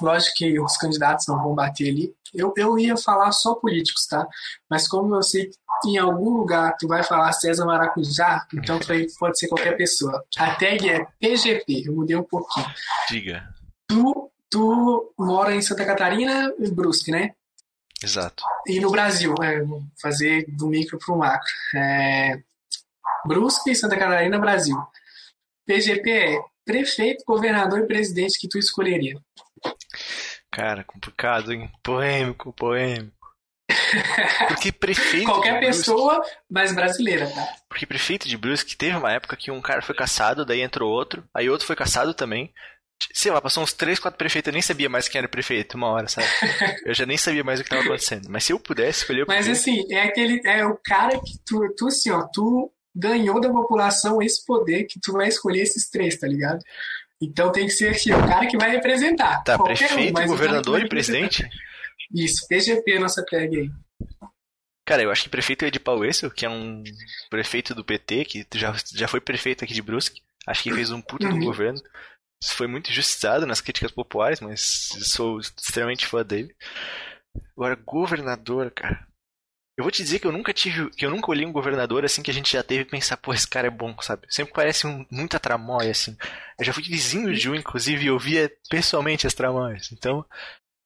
[0.00, 2.14] Lógico que os candidatos não vão bater ali.
[2.34, 4.26] Eu, eu ia falar só políticos, tá?
[4.70, 5.50] Mas como eu sei
[5.82, 10.24] que em algum lugar tu vai falar César Maracujá, então foi- pode ser qualquer pessoa.
[10.38, 12.66] A tag é PGP, eu mudei um pouquinho.
[13.08, 13.48] Diga.
[13.88, 17.34] Tu, tu mora em Santa Catarina, Brusque, né?
[18.02, 18.42] Exato.
[18.66, 19.62] E no Brasil, é,
[20.00, 21.48] fazer do micro para o macro.
[21.74, 22.40] É,
[23.26, 24.76] Brusque, Santa Catarina, Brasil.
[25.66, 29.18] PGP é prefeito, governador e presidente que tu escolheria.
[30.54, 31.68] Cara, complicado, hein?
[31.82, 33.12] Polêmico, polêmico.
[34.46, 35.26] Porque prefeito.
[35.26, 37.44] Qualquer pessoa, mas brasileira, tá?
[37.68, 41.24] Porque prefeito de Brusque teve uma época que um cara foi caçado, daí entrou outro,
[41.34, 42.54] aí outro foi caçado também.
[43.12, 45.88] Sei lá, passou uns 3, 4 prefeitos, eu nem sabia mais quem era prefeito uma
[45.88, 46.28] hora, sabe?
[46.86, 48.28] Eu já nem sabia mais o que estava acontecendo.
[48.30, 50.40] Mas se eu pudesse escolher o Mas assim, é aquele.
[50.46, 55.00] É o cara que tu, tu assim, ó, tu ganhou da população esse poder que
[55.00, 56.62] tu vai escolher esses três, tá ligado?
[57.22, 59.42] Então tem que ser assim, o cara que vai representar.
[59.44, 61.48] Tá, prefeito, que governador e presidente?
[62.14, 63.70] Isso, PGP, nossa tag aí.
[64.86, 66.82] Cara, eu acho que prefeito é de Pauêcio, que é um
[67.30, 70.20] prefeito do PT, que já, já foi prefeito aqui de Brusque.
[70.46, 71.44] Acho que fez um puta do Uhum.
[71.44, 71.80] governo.
[72.42, 74.60] Isso foi muito injustiçado nas críticas populares, mas
[75.04, 76.54] sou extremamente fã dele.
[77.56, 79.06] Agora, governador, cara.
[79.76, 80.88] Eu vou te dizer que eu nunca tive.
[80.90, 83.34] que eu nunca olhei um governador assim que a gente já teve e pensar, pô,
[83.34, 84.26] esse cara é bom, sabe?
[84.30, 86.16] Sempre parece um, muita tramóia, assim.
[86.58, 89.90] Eu já fui vizinho de um, inclusive, e eu via pessoalmente as tramóias.
[89.92, 90.24] Então,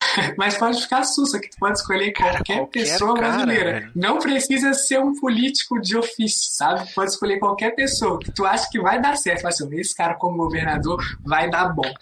[0.36, 3.90] Mas pode ficar sussa, que tu pode escolher Cara, qualquer, qualquer pessoa cara, brasileira.
[3.94, 6.92] Não precisa ser um político de ofício, sabe?
[6.94, 9.42] Pode escolher qualquer pessoa que tu acha que vai dar certo.
[9.42, 11.92] Fala assim, esse cara como governador vai dar bom.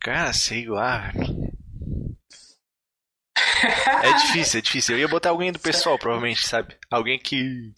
[0.00, 1.39] cara, sei lá, velho.
[4.02, 4.94] É difícil, é difícil.
[4.94, 6.76] Eu ia botar alguém do pessoal, provavelmente, sabe?
[6.90, 7.72] Alguém que.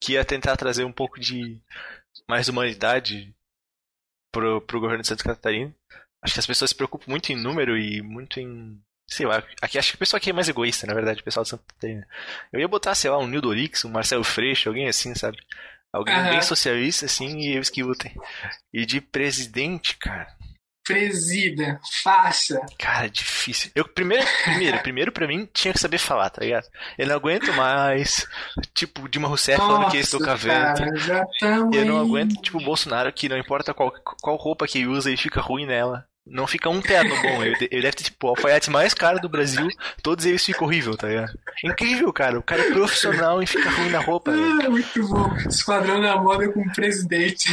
[0.00, 1.60] que ia tentar trazer um pouco de
[2.28, 3.34] mais humanidade
[4.32, 5.74] pro, pro governo de Santa Catarina.
[6.22, 8.80] Acho que as pessoas se preocupam muito em número e muito em.
[9.08, 11.44] Sei lá, aqui, acho que o pessoal aqui é mais egoísta, na verdade, o pessoal
[11.44, 12.08] de Santa Catarina.
[12.52, 15.38] Eu ia botar, sei lá, um Nildo Orix, um Marcelo Freixo, alguém assim, sabe?
[15.92, 16.30] Alguém Aham.
[16.30, 18.12] bem socialista, assim, e eles que lutem.
[18.72, 20.35] E de presidente, cara.
[20.86, 22.60] Presida, faixa.
[22.78, 23.70] Cara, difícil.
[23.74, 26.66] Eu primeiro, primeiro, primeiro pra mim tinha que saber falar, tá ligado?
[26.96, 28.26] Eu não aguento mais,
[28.72, 30.78] tipo, Dilma Rousseff falando que Nossa, vento.
[30.78, 34.66] cara, já tamo Eu não aguento, tipo, o Bolsonaro que não importa qual, qual roupa
[34.66, 36.06] que ele usa, ele fica ruim nela.
[36.26, 37.42] Não fica um terno bom.
[37.44, 39.68] Ele, ele deve ter, tipo, o alfaiate mais caro do Brasil.
[40.02, 41.32] Todos eles ficam horrível, tá ligado?
[41.64, 42.38] Incrível, cara.
[42.38, 44.32] O cara é profissional e fica ruim na roupa.
[44.32, 45.34] Ah, muito bom.
[45.48, 47.48] Esquadrão da moda com o presidente.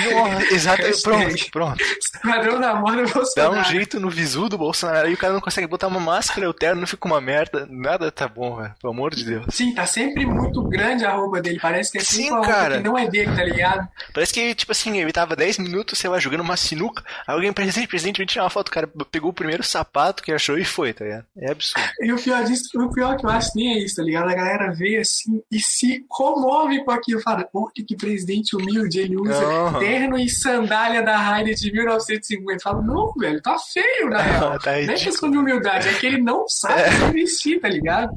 [0.51, 1.83] Exato, pronto, pronto.
[1.83, 3.55] Esquadrão da moda Dá Bolsonaro.
[3.59, 6.53] um jeito no visu do Bolsonaro e o cara não consegue botar uma máscara, o
[6.53, 7.67] terno não fica uma merda.
[7.69, 8.73] Nada tá bom, velho.
[8.81, 9.45] Pelo amor de Deus.
[9.49, 11.59] Sim, tá sempre muito grande a roupa dele.
[11.61, 12.77] Parece que é Sim, roupa cara.
[12.77, 13.87] que não é dele, tá ligado?
[14.13, 17.03] Parece que, tipo assim, ele tava 10 minutos, sei lá, jogando uma sinuca.
[17.27, 18.62] Aí alguém, presidente, presidente, vem tirar uma foto.
[18.69, 21.25] O cara pegou o primeiro sapato que achou e foi, tá ligado?
[21.37, 21.87] É absurdo.
[22.01, 24.29] E o pior disso, o pior que eu acho nem é isso, tá ligado?
[24.29, 27.21] A galera vê assim e se comove com aquilo.
[27.21, 29.79] Fala, olha que presidente humilde, ele usa Aham.
[29.79, 32.59] terno e sandália da Rainer de 1950.
[32.63, 34.59] Fala, não, velho, tá feio, na real.
[34.59, 35.03] Tá não é ridículo.
[35.03, 38.11] questão de humildade, é que ele não sabe se vestir, tá ligado?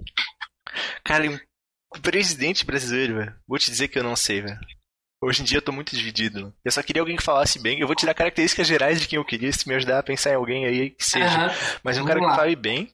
[1.05, 1.25] Cara,
[2.03, 3.35] presidente brasileiro, velho.
[3.47, 4.59] Vou te dizer que eu não sei, velho.
[5.21, 6.55] Hoje em dia eu tô muito dividido.
[6.64, 7.81] Eu só queria alguém que falasse bem.
[7.81, 10.35] Eu vou tirar características gerais de quem eu queria, se me ajudar a pensar em
[10.35, 11.27] alguém aí que seja.
[11.27, 11.55] Aham.
[11.83, 12.31] Mas um Vamos cara lá.
[12.33, 12.93] que fale bem,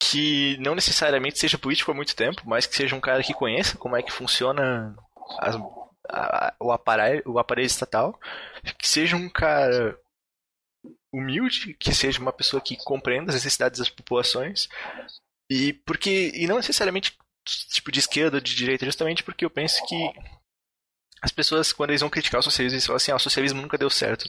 [0.00, 3.76] que não necessariamente seja político há muito tempo, mas que seja um cara que conheça
[3.76, 4.96] como é que funciona
[5.40, 5.56] as-
[6.08, 8.18] a- o, aparelho, o aparelho estatal,
[8.78, 9.98] que seja um cara
[11.12, 14.68] humilde, que seja uma pessoa que compreenda as necessidades das populações,
[15.50, 17.16] e porque e não necessariamente
[17.72, 19.96] tipo de esquerda ou de direita, justamente porque eu penso que
[21.22, 23.78] as pessoas, quando eles vão criticar o socialismo, eles falam assim, ah, o socialismo nunca
[23.78, 24.28] deu certo.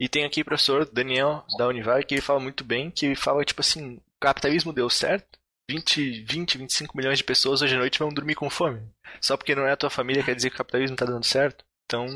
[0.00, 3.44] E tem aqui o professor Daniel da Univar que ele fala muito bem, que fala
[3.44, 5.38] tipo assim, o capitalismo deu certo,
[5.70, 8.80] 20, 20, 25 milhões de pessoas hoje à noite vão dormir com fome.
[9.20, 11.64] Só porque não é a tua família quer dizer que o capitalismo tá dando certo.
[11.84, 12.06] Então,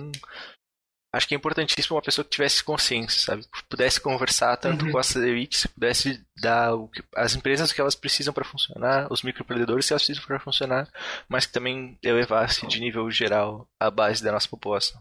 [1.12, 3.44] acho que é importantíssimo uma pessoa que tivesse consciência, sabe?
[3.68, 4.92] Pudesse conversar tanto Uhum.
[4.92, 9.06] com essas elites, pudesse dar o que, as empresas o que elas precisam para funcionar,
[9.12, 10.88] os microempreendedores que elas precisam para funcionar,
[11.28, 15.00] mas que também elevasse de nível geral a base da nossa população.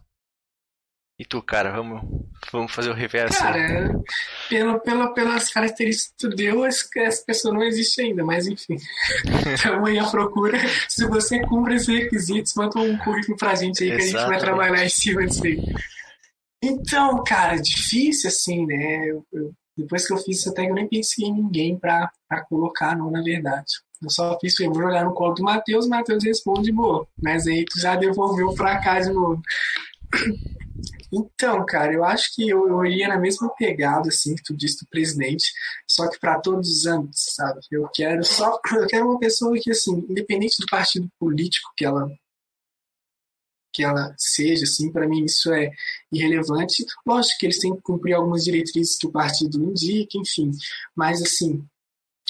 [1.19, 2.01] E tu, cara, vamos,
[2.51, 3.37] vamos fazer o reverso.
[3.37, 3.91] Cara,
[4.49, 8.75] pela, pela, pelas características que tu deu, essa pessoa não existe ainda, mas enfim.
[9.53, 10.57] Estamos aí à procura.
[10.89, 14.21] Se você cumpre esses requisitos, manda um currículo pra gente aí que a gente vai
[14.21, 14.41] Exatamente.
[14.43, 15.59] trabalhar em cima disso aí.
[16.63, 19.05] Então, cara, difícil assim, né?
[19.09, 22.45] Eu- eu- depois que eu fiz essa tag, eu nem pensei em ninguém pra, pra
[22.45, 23.65] colocar, não, na verdade.
[24.01, 27.07] Eu só fiz, eu vou jogar no colo do Matheus, Matheus responde, boa.
[27.21, 29.41] Mas aí tu já devolveu pra cá de novo.
[31.13, 34.83] Então, cara, eu acho que eu, eu iria na mesma pegada, assim, que tu disse
[34.83, 35.43] do presidente,
[35.87, 37.59] só que para todos os âmbitos, sabe?
[37.71, 42.09] Eu quero só, eu quero uma pessoa que, assim, independente do partido político que ela
[43.73, 45.71] que ela seja, assim, para mim isso é
[46.11, 46.85] irrelevante.
[47.05, 50.51] Lógico que eles têm que cumprir algumas diretrizes que o partido indica, enfim,
[50.95, 51.65] mas assim,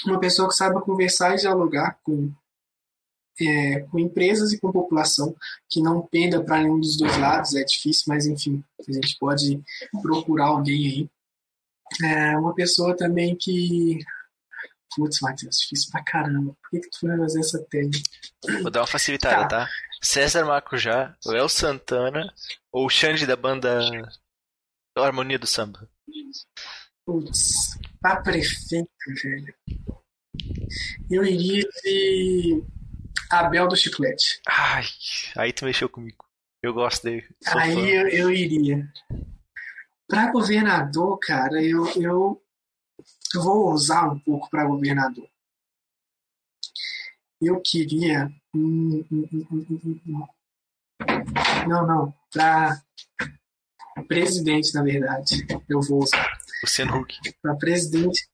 [0.06, 2.32] uma pessoa que saiba conversar e dialogar com,
[3.40, 5.36] é, com empresas e com população,
[5.70, 9.62] que não penda para nenhum dos dois lados, é difícil, mas enfim, a gente pode
[10.02, 11.10] procurar alguém aí.
[12.04, 14.00] É, uma pessoa também que.
[14.96, 16.56] Putz, Matheus, difícil pra caramba.
[16.62, 18.04] Por que, que tu vai fazer essa tese?
[18.62, 19.66] Vou dar uma facilitada, tá?
[19.66, 19.70] tá?
[20.02, 22.34] César Macujá, o El Santana
[22.72, 23.80] ou o Xande da banda
[24.98, 25.88] Harmonia do Samba?
[27.06, 28.90] Putz, pra prefeito,
[29.24, 29.56] velho.
[31.10, 32.64] Eu iria de
[33.30, 34.42] Abel do Chiclete.
[34.48, 34.86] Ai,
[35.36, 36.26] aí tu mexeu comigo.
[36.64, 37.28] Eu gosto dele.
[37.48, 38.88] Aí eu, eu, iria.
[40.08, 42.42] Pra governador, cara, eu, eu,
[43.34, 45.28] eu vou usar um pouco pra governador.
[47.42, 48.32] Eu queria.
[48.54, 50.28] Hum, hum, hum,
[51.68, 52.14] não, não.
[52.32, 52.82] Pra
[54.08, 55.46] presidente, na verdade.
[55.68, 56.40] Eu vou usar.
[56.64, 57.18] Luciano Huck.
[57.42, 58.28] Pra presidente.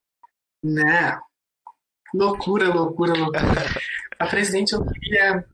[0.61, 1.21] Não.
[2.13, 3.41] Loucura, loucura, loucura.
[4.19, 5.47] A presidente, eu queria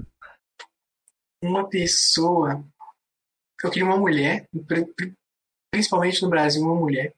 [1.43, 2.63] uma pessoa.
[3.63, 4.47] Eu queria uma mulher,
[5.69, 7.13] principalmente no Brasil, uma mulher.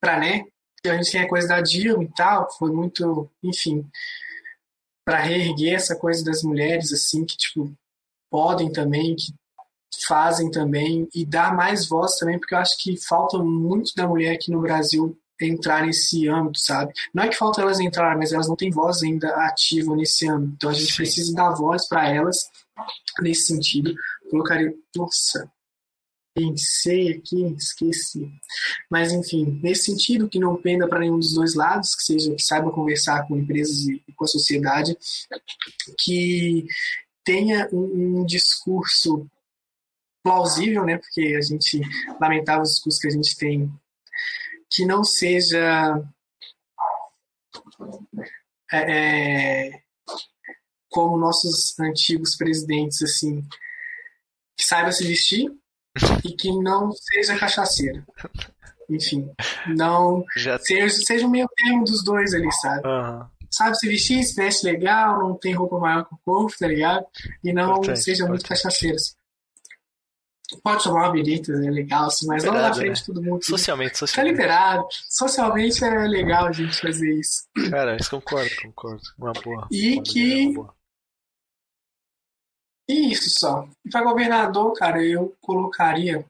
[0.00, 0.46] Pra, né?
[0.86, 3.30] A gente tem a coisa da Dilma e tal, foi muito.
[3.42, 3.86] Enfim.
[5.04, 7.72] Pra reerguer essa coisa das mulheres, assim, que, tipo,
[8.30, 9.32] podem também, que
[10.06, 14.34] fazem também, e dar mais voz também, porque eu acho que falta muito da mulher
[14.34, 16.92] aqui no Brasil entrar nesse âmbito, sabe?
[17.14, 20.52] Não é que falta elas entrar, mas elas não têm voz ainda ativa nesse âmbito.
[20.54, 20.96] Então a gente Sim.
[20.96, 22.36] precisa dar voz para elas
[23.20, 23.94] nesse sentido.
[24.30, 24.74] Colocaria.
[24.94, 25.50] Nossa,
[26.40, 28.30] pensei aqui, esqueci.
[28.90, 32.42] Mas enfim, nesse sentido, que não penda para nenhum dos dois lados, que seja que
[32.42, 34.96] saiba conversar com empresas e com a sociedade,
[35.98, 36.66] que
[37.24, 39.26] tenha um, um discurso
[40.22, 40.98] plausível, né?
[40.98, 41.80] Porque a gente
[42.20, 43.70] lamentava os discursos que a gente tem
[44.72, 46.00] que não seja
[48.72, 48.78] é,
[49.66, 49.82] é,
[50.88, 53.42] como nossos antigos presidentes, assim,
[54.56, 55.50] que saiba se vestir
[56.24, 58.04] e que não seja cachaceira.
[58.88, 59.30] Enfim,
[59.68, 60.58] não Já...
[60.58, 62.86] seja, seja o meio termo dos dois ali, sabe?
[62.86, 63.24] Uhum.
[63.50, 67.04] Sabe se vestir, se veste legal, não tem roupa maior que o corpo, tá ligado?
[67.42, 68.96] E não seja muito cachaceira.
[68.96, 69.14] Assim.
[70.62, 72.94] Pode tomar uma birita, é legal, assim, mas Verdade, não na frente né?
[72.94, 73.44] de todo mundo.
[73.44, 74.36] Socialmente, socialmente.
[74.36, 74.86] Tá liberado.
[75.08, 77.42] Socialmente é legal a gente fazer isso.
[77.70, 79.02] Cara, isso concordo, concordo.
[79.18, 79.68] Uma boa.
[79.70, 80.52] E uma que.
[80.54, 80.74] Boa.
[82.90, 83.68] E isso só.
[83.84, 86.26] E pra governador, cara, eu colocaria.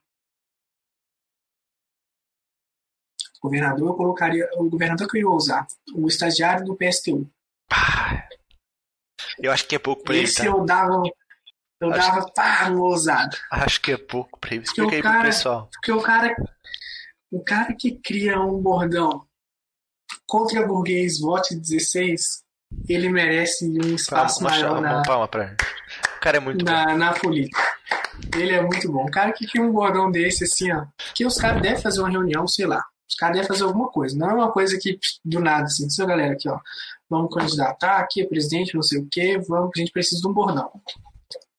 [3.40, 4.46] Governador, eu colocaria.
[4.56, 5.66] O governador que eu ia usar.
[5.94, 7.26] O estagiário do PSTU.
[9.38, 10.24] Eu acho que é pouco pra ele.
[10.24, 10.44] Esse tá?
[10.44, 11.02] eu dava.
[11.80, 13.38] Eu acho, dava pá, um ousado.
[13.50, 14.64] Acho que é pouco pra ele.
[14.64, 15.70] Explica aí cara, pro pessoal.
[15.72, 16.36] Porque o cara,
[17.30, 19.26] o cara que cria um bordão
[20.26, 22.44] contra burguês vote 16,
[22.86, 25.56] ele merece um espaço palma, maior na, palma pra ele.
[26.20, 26.96] O cara é muito na, bom.
[26.98, 27.62] Na política.
[28.36, 29.04] Ele é muito bom.
[29.04, 30.84] O cara que cria um bordão desse, assim, ó.
[31.14, 32.84] Que os caras devem fazer uma reunião, sei lá.
[33.08, 34.16] Os caras devem fazer alguma coisa.
[34.18, 35.88] Não é uma coisa que, do nada, assim.
[35.88, 36.58] Seu galera, aqui, ó.
[37.08, 39.40] Vamos candidatar aqui, é presidente, não sei o quê.
[39.48, 40.70] Vamos, a gente precisa de um bordão.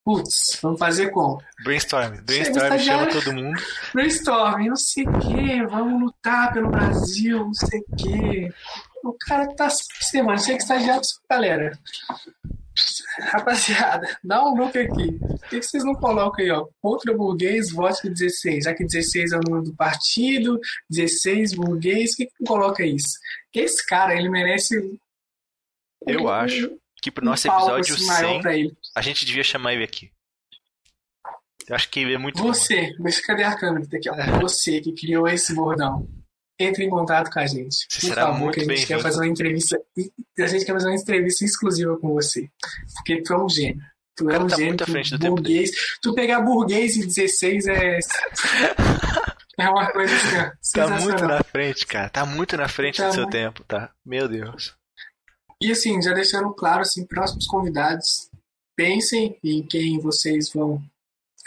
[0.03, 1.41] Putz, vamos fazer como?
[1.63, 2.21] Brainstorm.
[2.23, 3.59] Brainstorm chama todo mundo.
[3.93, 8.49] Brainstorm, não sei o que, vamos lutar pelo Brasil, não sei o que.
[9.03, 11.77] O cara tá se mano, você que estagiário, galera.
[13.19, 15.19] Rapaziada, dá um look aqui.
[15.19, 16.67] Por que vocês não colocam aí, ó?
[16.81, 18.65] Contra burguês, vote 16.
[18.65, 20.59] Já que 16 é o número do partido,
[20.89, 23.17] 16 burguês, por que, que não coloca isso?
[23.53, 24.99] Esse cara, ele merece.
[26.07, 30.11] Eu acho que pro nosso um episódio 100, a gente devia chamar ele aqui.
[31.67, 33.03] Eu acho que ele é muito Você, bom.
[33.03, 33.85] mas cadê a câmera?
[33.85, 34.15] Aqui, ó.
[34.41, 36.07] Você que criou esse bordão.
[36.61, 37.87] Entre em contato com a gente.
[37.89, 39.81] Você por será favor, que a gente quer fazer uma entrevista.
[40.39, 42.49] A gente quer fazer uma entrevista exclusiva com você.
[42.95, 43.81] Porque tu é um gênio.
[44.15, 44.67] Tu é um tá gênio.
[44.69, 45.71] Muito à frente do burguês.
[45.71, 47.99] Tempo tu pegar burguês em 16 é.
[49.57, 52.09] É uma coisa assim, Tá muito na frente, cara.
[52.09, 53.33] Tá muito na frente tá do seu muito...
[53.33, 53.91] tempo, tá?
[54.03, 54.75] Meu Deus.
[55.61, 58.29] E assim, já deixando claro, assim, próximos convidados,
[58.75, 60.81] pensem em quem vocês vão.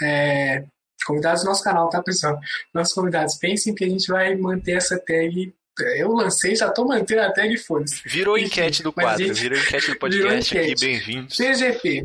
[0.00, 0.64] É,
[1.04, 2.38] convidados do nosso canal, tá, pessoal?
[2.72, 5.54] Nossos convidados, pensem que a gente vai manter essa tag.
[5.96, 8.00] Eu lancei, já tô mantendo a tag foda-se.
[8.06, 10.72] Virou enquete do quadro, gente, virou enquete do podcast enquete.
[10.72, 11.36] aqui, bem-vindos.
[11.36, 12.02] CGP.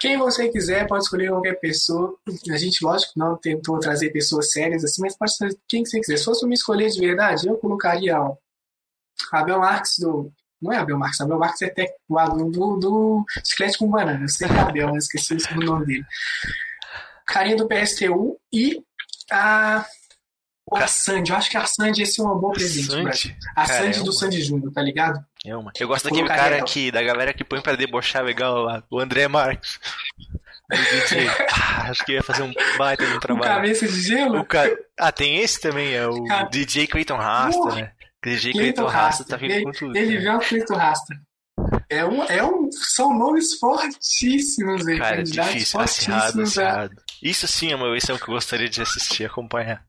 [0.00, 2.16] Quem você quiser, pode escolher qualquer pessoa.
[2.50, 6.16] A gente, lógico, não tentou trazer pessoas sérias assim, mas pode ser quem você quiser.
[6.16, 8.34] Se fosse me escolher de verdade, eu colocaria ó,
[9.30, 13.88] Abel Marques do não é Abel Marques, Abel Marques é técnico do, do Chiclete com
[13.88, 14.22] Banana.
[14.22, 16.04] Eu sei que é Abel, mas esqueci o nome dele.
[17.30, 18.82] Carinha do PSTU e
[19.30, 19.84] a
[20.72, 23.36] a Sandy, eu acho que a Sandy ia ser uma boa presente, Sandy?
[23.56, 25.18] A Cara, Sandy é do Sandy Júnior, tá ligado?
[25.44, 25.72] É uma.
[25.78, 29.26] Eu gosto daquele cara que, da galera que põe pra debochar legal lá, o André
[29.26, 29.80] Marques.
[30.70, 31.28] DJ.
[31.52, 33.50] Ah, acho que ia fazer um baita um trabalho.
[33.50, 34.44] O cabeça de gelo?
[34.44, 34.64] Ca...
[34.96, 36.48] Ah, tem esse também, é o Car...
[36.48, 37.92] DJ Clayton Rasta, né?
[38.24, 39.96] DJ Clayton Rasta tá vindo ele, com tudo.
[39.96, 40.20] Ele né?
[40.20, 41.16] vê o Clayton Rasta.
[41.90, 44.96] É um, é um, são nomes fortíssimos aí.
[44.96, 47.02] Cara, difícil, acirrado, acirrado.
[47.20, 49.84] Isso sim é uma versão que eu gostaria de assistir, acompanhar.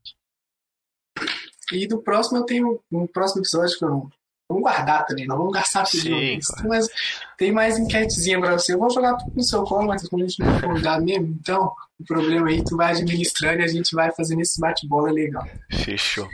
[1.71, 4.09] E do próximo eu tenho um próximo episódio que eu.
[4.49, 6.01] Vamos guardar também, não vamos gastar tudo.
[6.01, 6.67] Sim, claro.
[6.67, 6.87] mas
[7.37, 8.73] tem mais enquetezinha pra você.
[8.73, 11.37] Eu vou jogar tudo no seu colo, mas como a gente não vai convidar mesmo,
[11.39, 15.47] então o problema aí tu vai administrando e a gente vai fazendo esse bate-bola legal.
[15.71, 16.27] Fechou.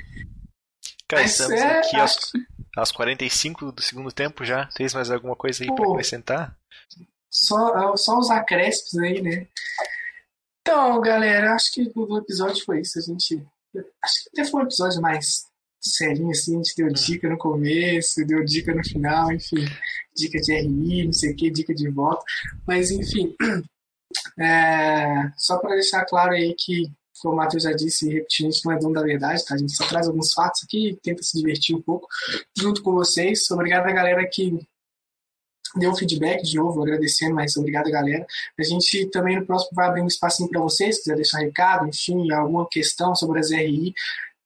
[1.07, 2.31] Cara, mas estamos é, aqui aos,
[2.79, 4.67] aos 45 do segundo tempo já.
[4.75, 6.57] Tens mais alguma coisa aí Pô, pra acrescentar?
[7.29, 9.47] Só, só os acréscimos aí, né?
[10.61, 12.99] Então, galera, acho que o episódio foi isso.
[12.99, 13.45] A gente
[14.03, 15.45] Acho que até foi um episódio mais
[15.79, 19.65] serinho, assim, a gente deu dica no começo, deu dica no final, enfim,
[20.15, 22.23] dica de RI, não sei o que, dica de voto.
[22.65, 23.35] Mas, enfim,
[24.39, 26.91] é, só para deixar claro aí que,
[27.21, 29.55] como o Matheus já disse, gente não é dono da verdade, tá?
[29.55, 32.07] A gente só traz alguns fatos aqui, tenta se divertir um pouco
[32.57, 33.49] junto com vocês.
[33.51, 34.59] Obrigado a galera que
[35.75, 38.25] deu feedback de novo, agradecendo, mas obrigado, galera.
[38.59, 41.87] A gente também no próximo vai abrir um espacinho para vocês, se quiser deixar recado,
[41.87, 43.93] enfim, alguma questão sobre as RI.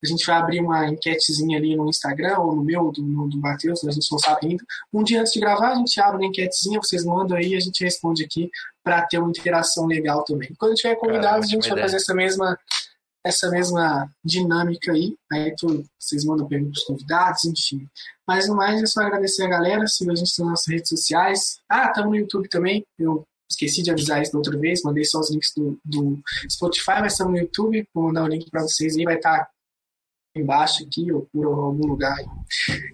[0.03, 3.37] A gente vai abrir uma enquetezinha ali no Instagram ou no meu, do, no, do
[3.37, 4.63] Matheus, a gente não sabe ainda.
[4.91, 7.83] Um dia antes de gravar, a gente abre uma enquetezinha, vocês mandam aí, a gente
[7.83, 8.49] responde aqui
[8.83, 10.53] para ter uma interação legal também.
[10.57, 12.57] Quando tiver convidado, a gente vai fazer essa mesma
[13.23, 15.15] essa mesma dinâmica aí.
[15.31, 17.87] Aí tu, vocês mandam perguntas para os convidados, enfim.
[18.27, 21.59] Mas no mais é só agradecer a galera, siga a gente nas nossas redes sociais.
[21.69, 22.83] Ah, estamos no YouTube também.
[22.97, 26.19] Eu esqueci de avisar isso da outra vez, mandei só os links do, do
[26.49, 27.87] Spotify, mas estamos no YouTube.
[27.93, 29.51] Vou mandar o link para vocês aí, vai estar tá
[30.35, 32.17] embaixo aqui ou por algum lugar.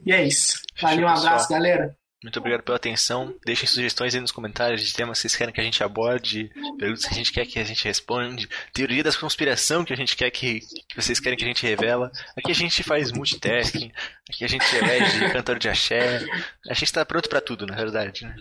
[0.06, 0.60] E é isso.
[0.82, 1.96] Valeu, um abraço, galera.
[2.24, 3.36] Muito obrigado pela atenção.
[3.46, 7.06] Deixem sugestões aí nos comentários de temas que vocês querem que a gente aborde, perguntas
[7.06, 8.42] que a gente quer que a gente responda,
[8.74, 12.12] teoria da conspiração que a gente quer que, que vocês querem que a gente revela.
[12.36, 13.92] Aqui a gente faz multitasking,
[14.28, 16.26] aqui a gente elege cantor de axé.
[16.68, 18.26] A gente está pronto para tudo, na verdade.
[18.26, 18.36] Né?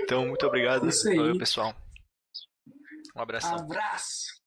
[0.00, 0.86] Então, muito obrigado.
[1.16, 1.74] Valeu, pessoal.
[3.16, 3.48] Um abraço.
[3.48, 4.39] Abraço.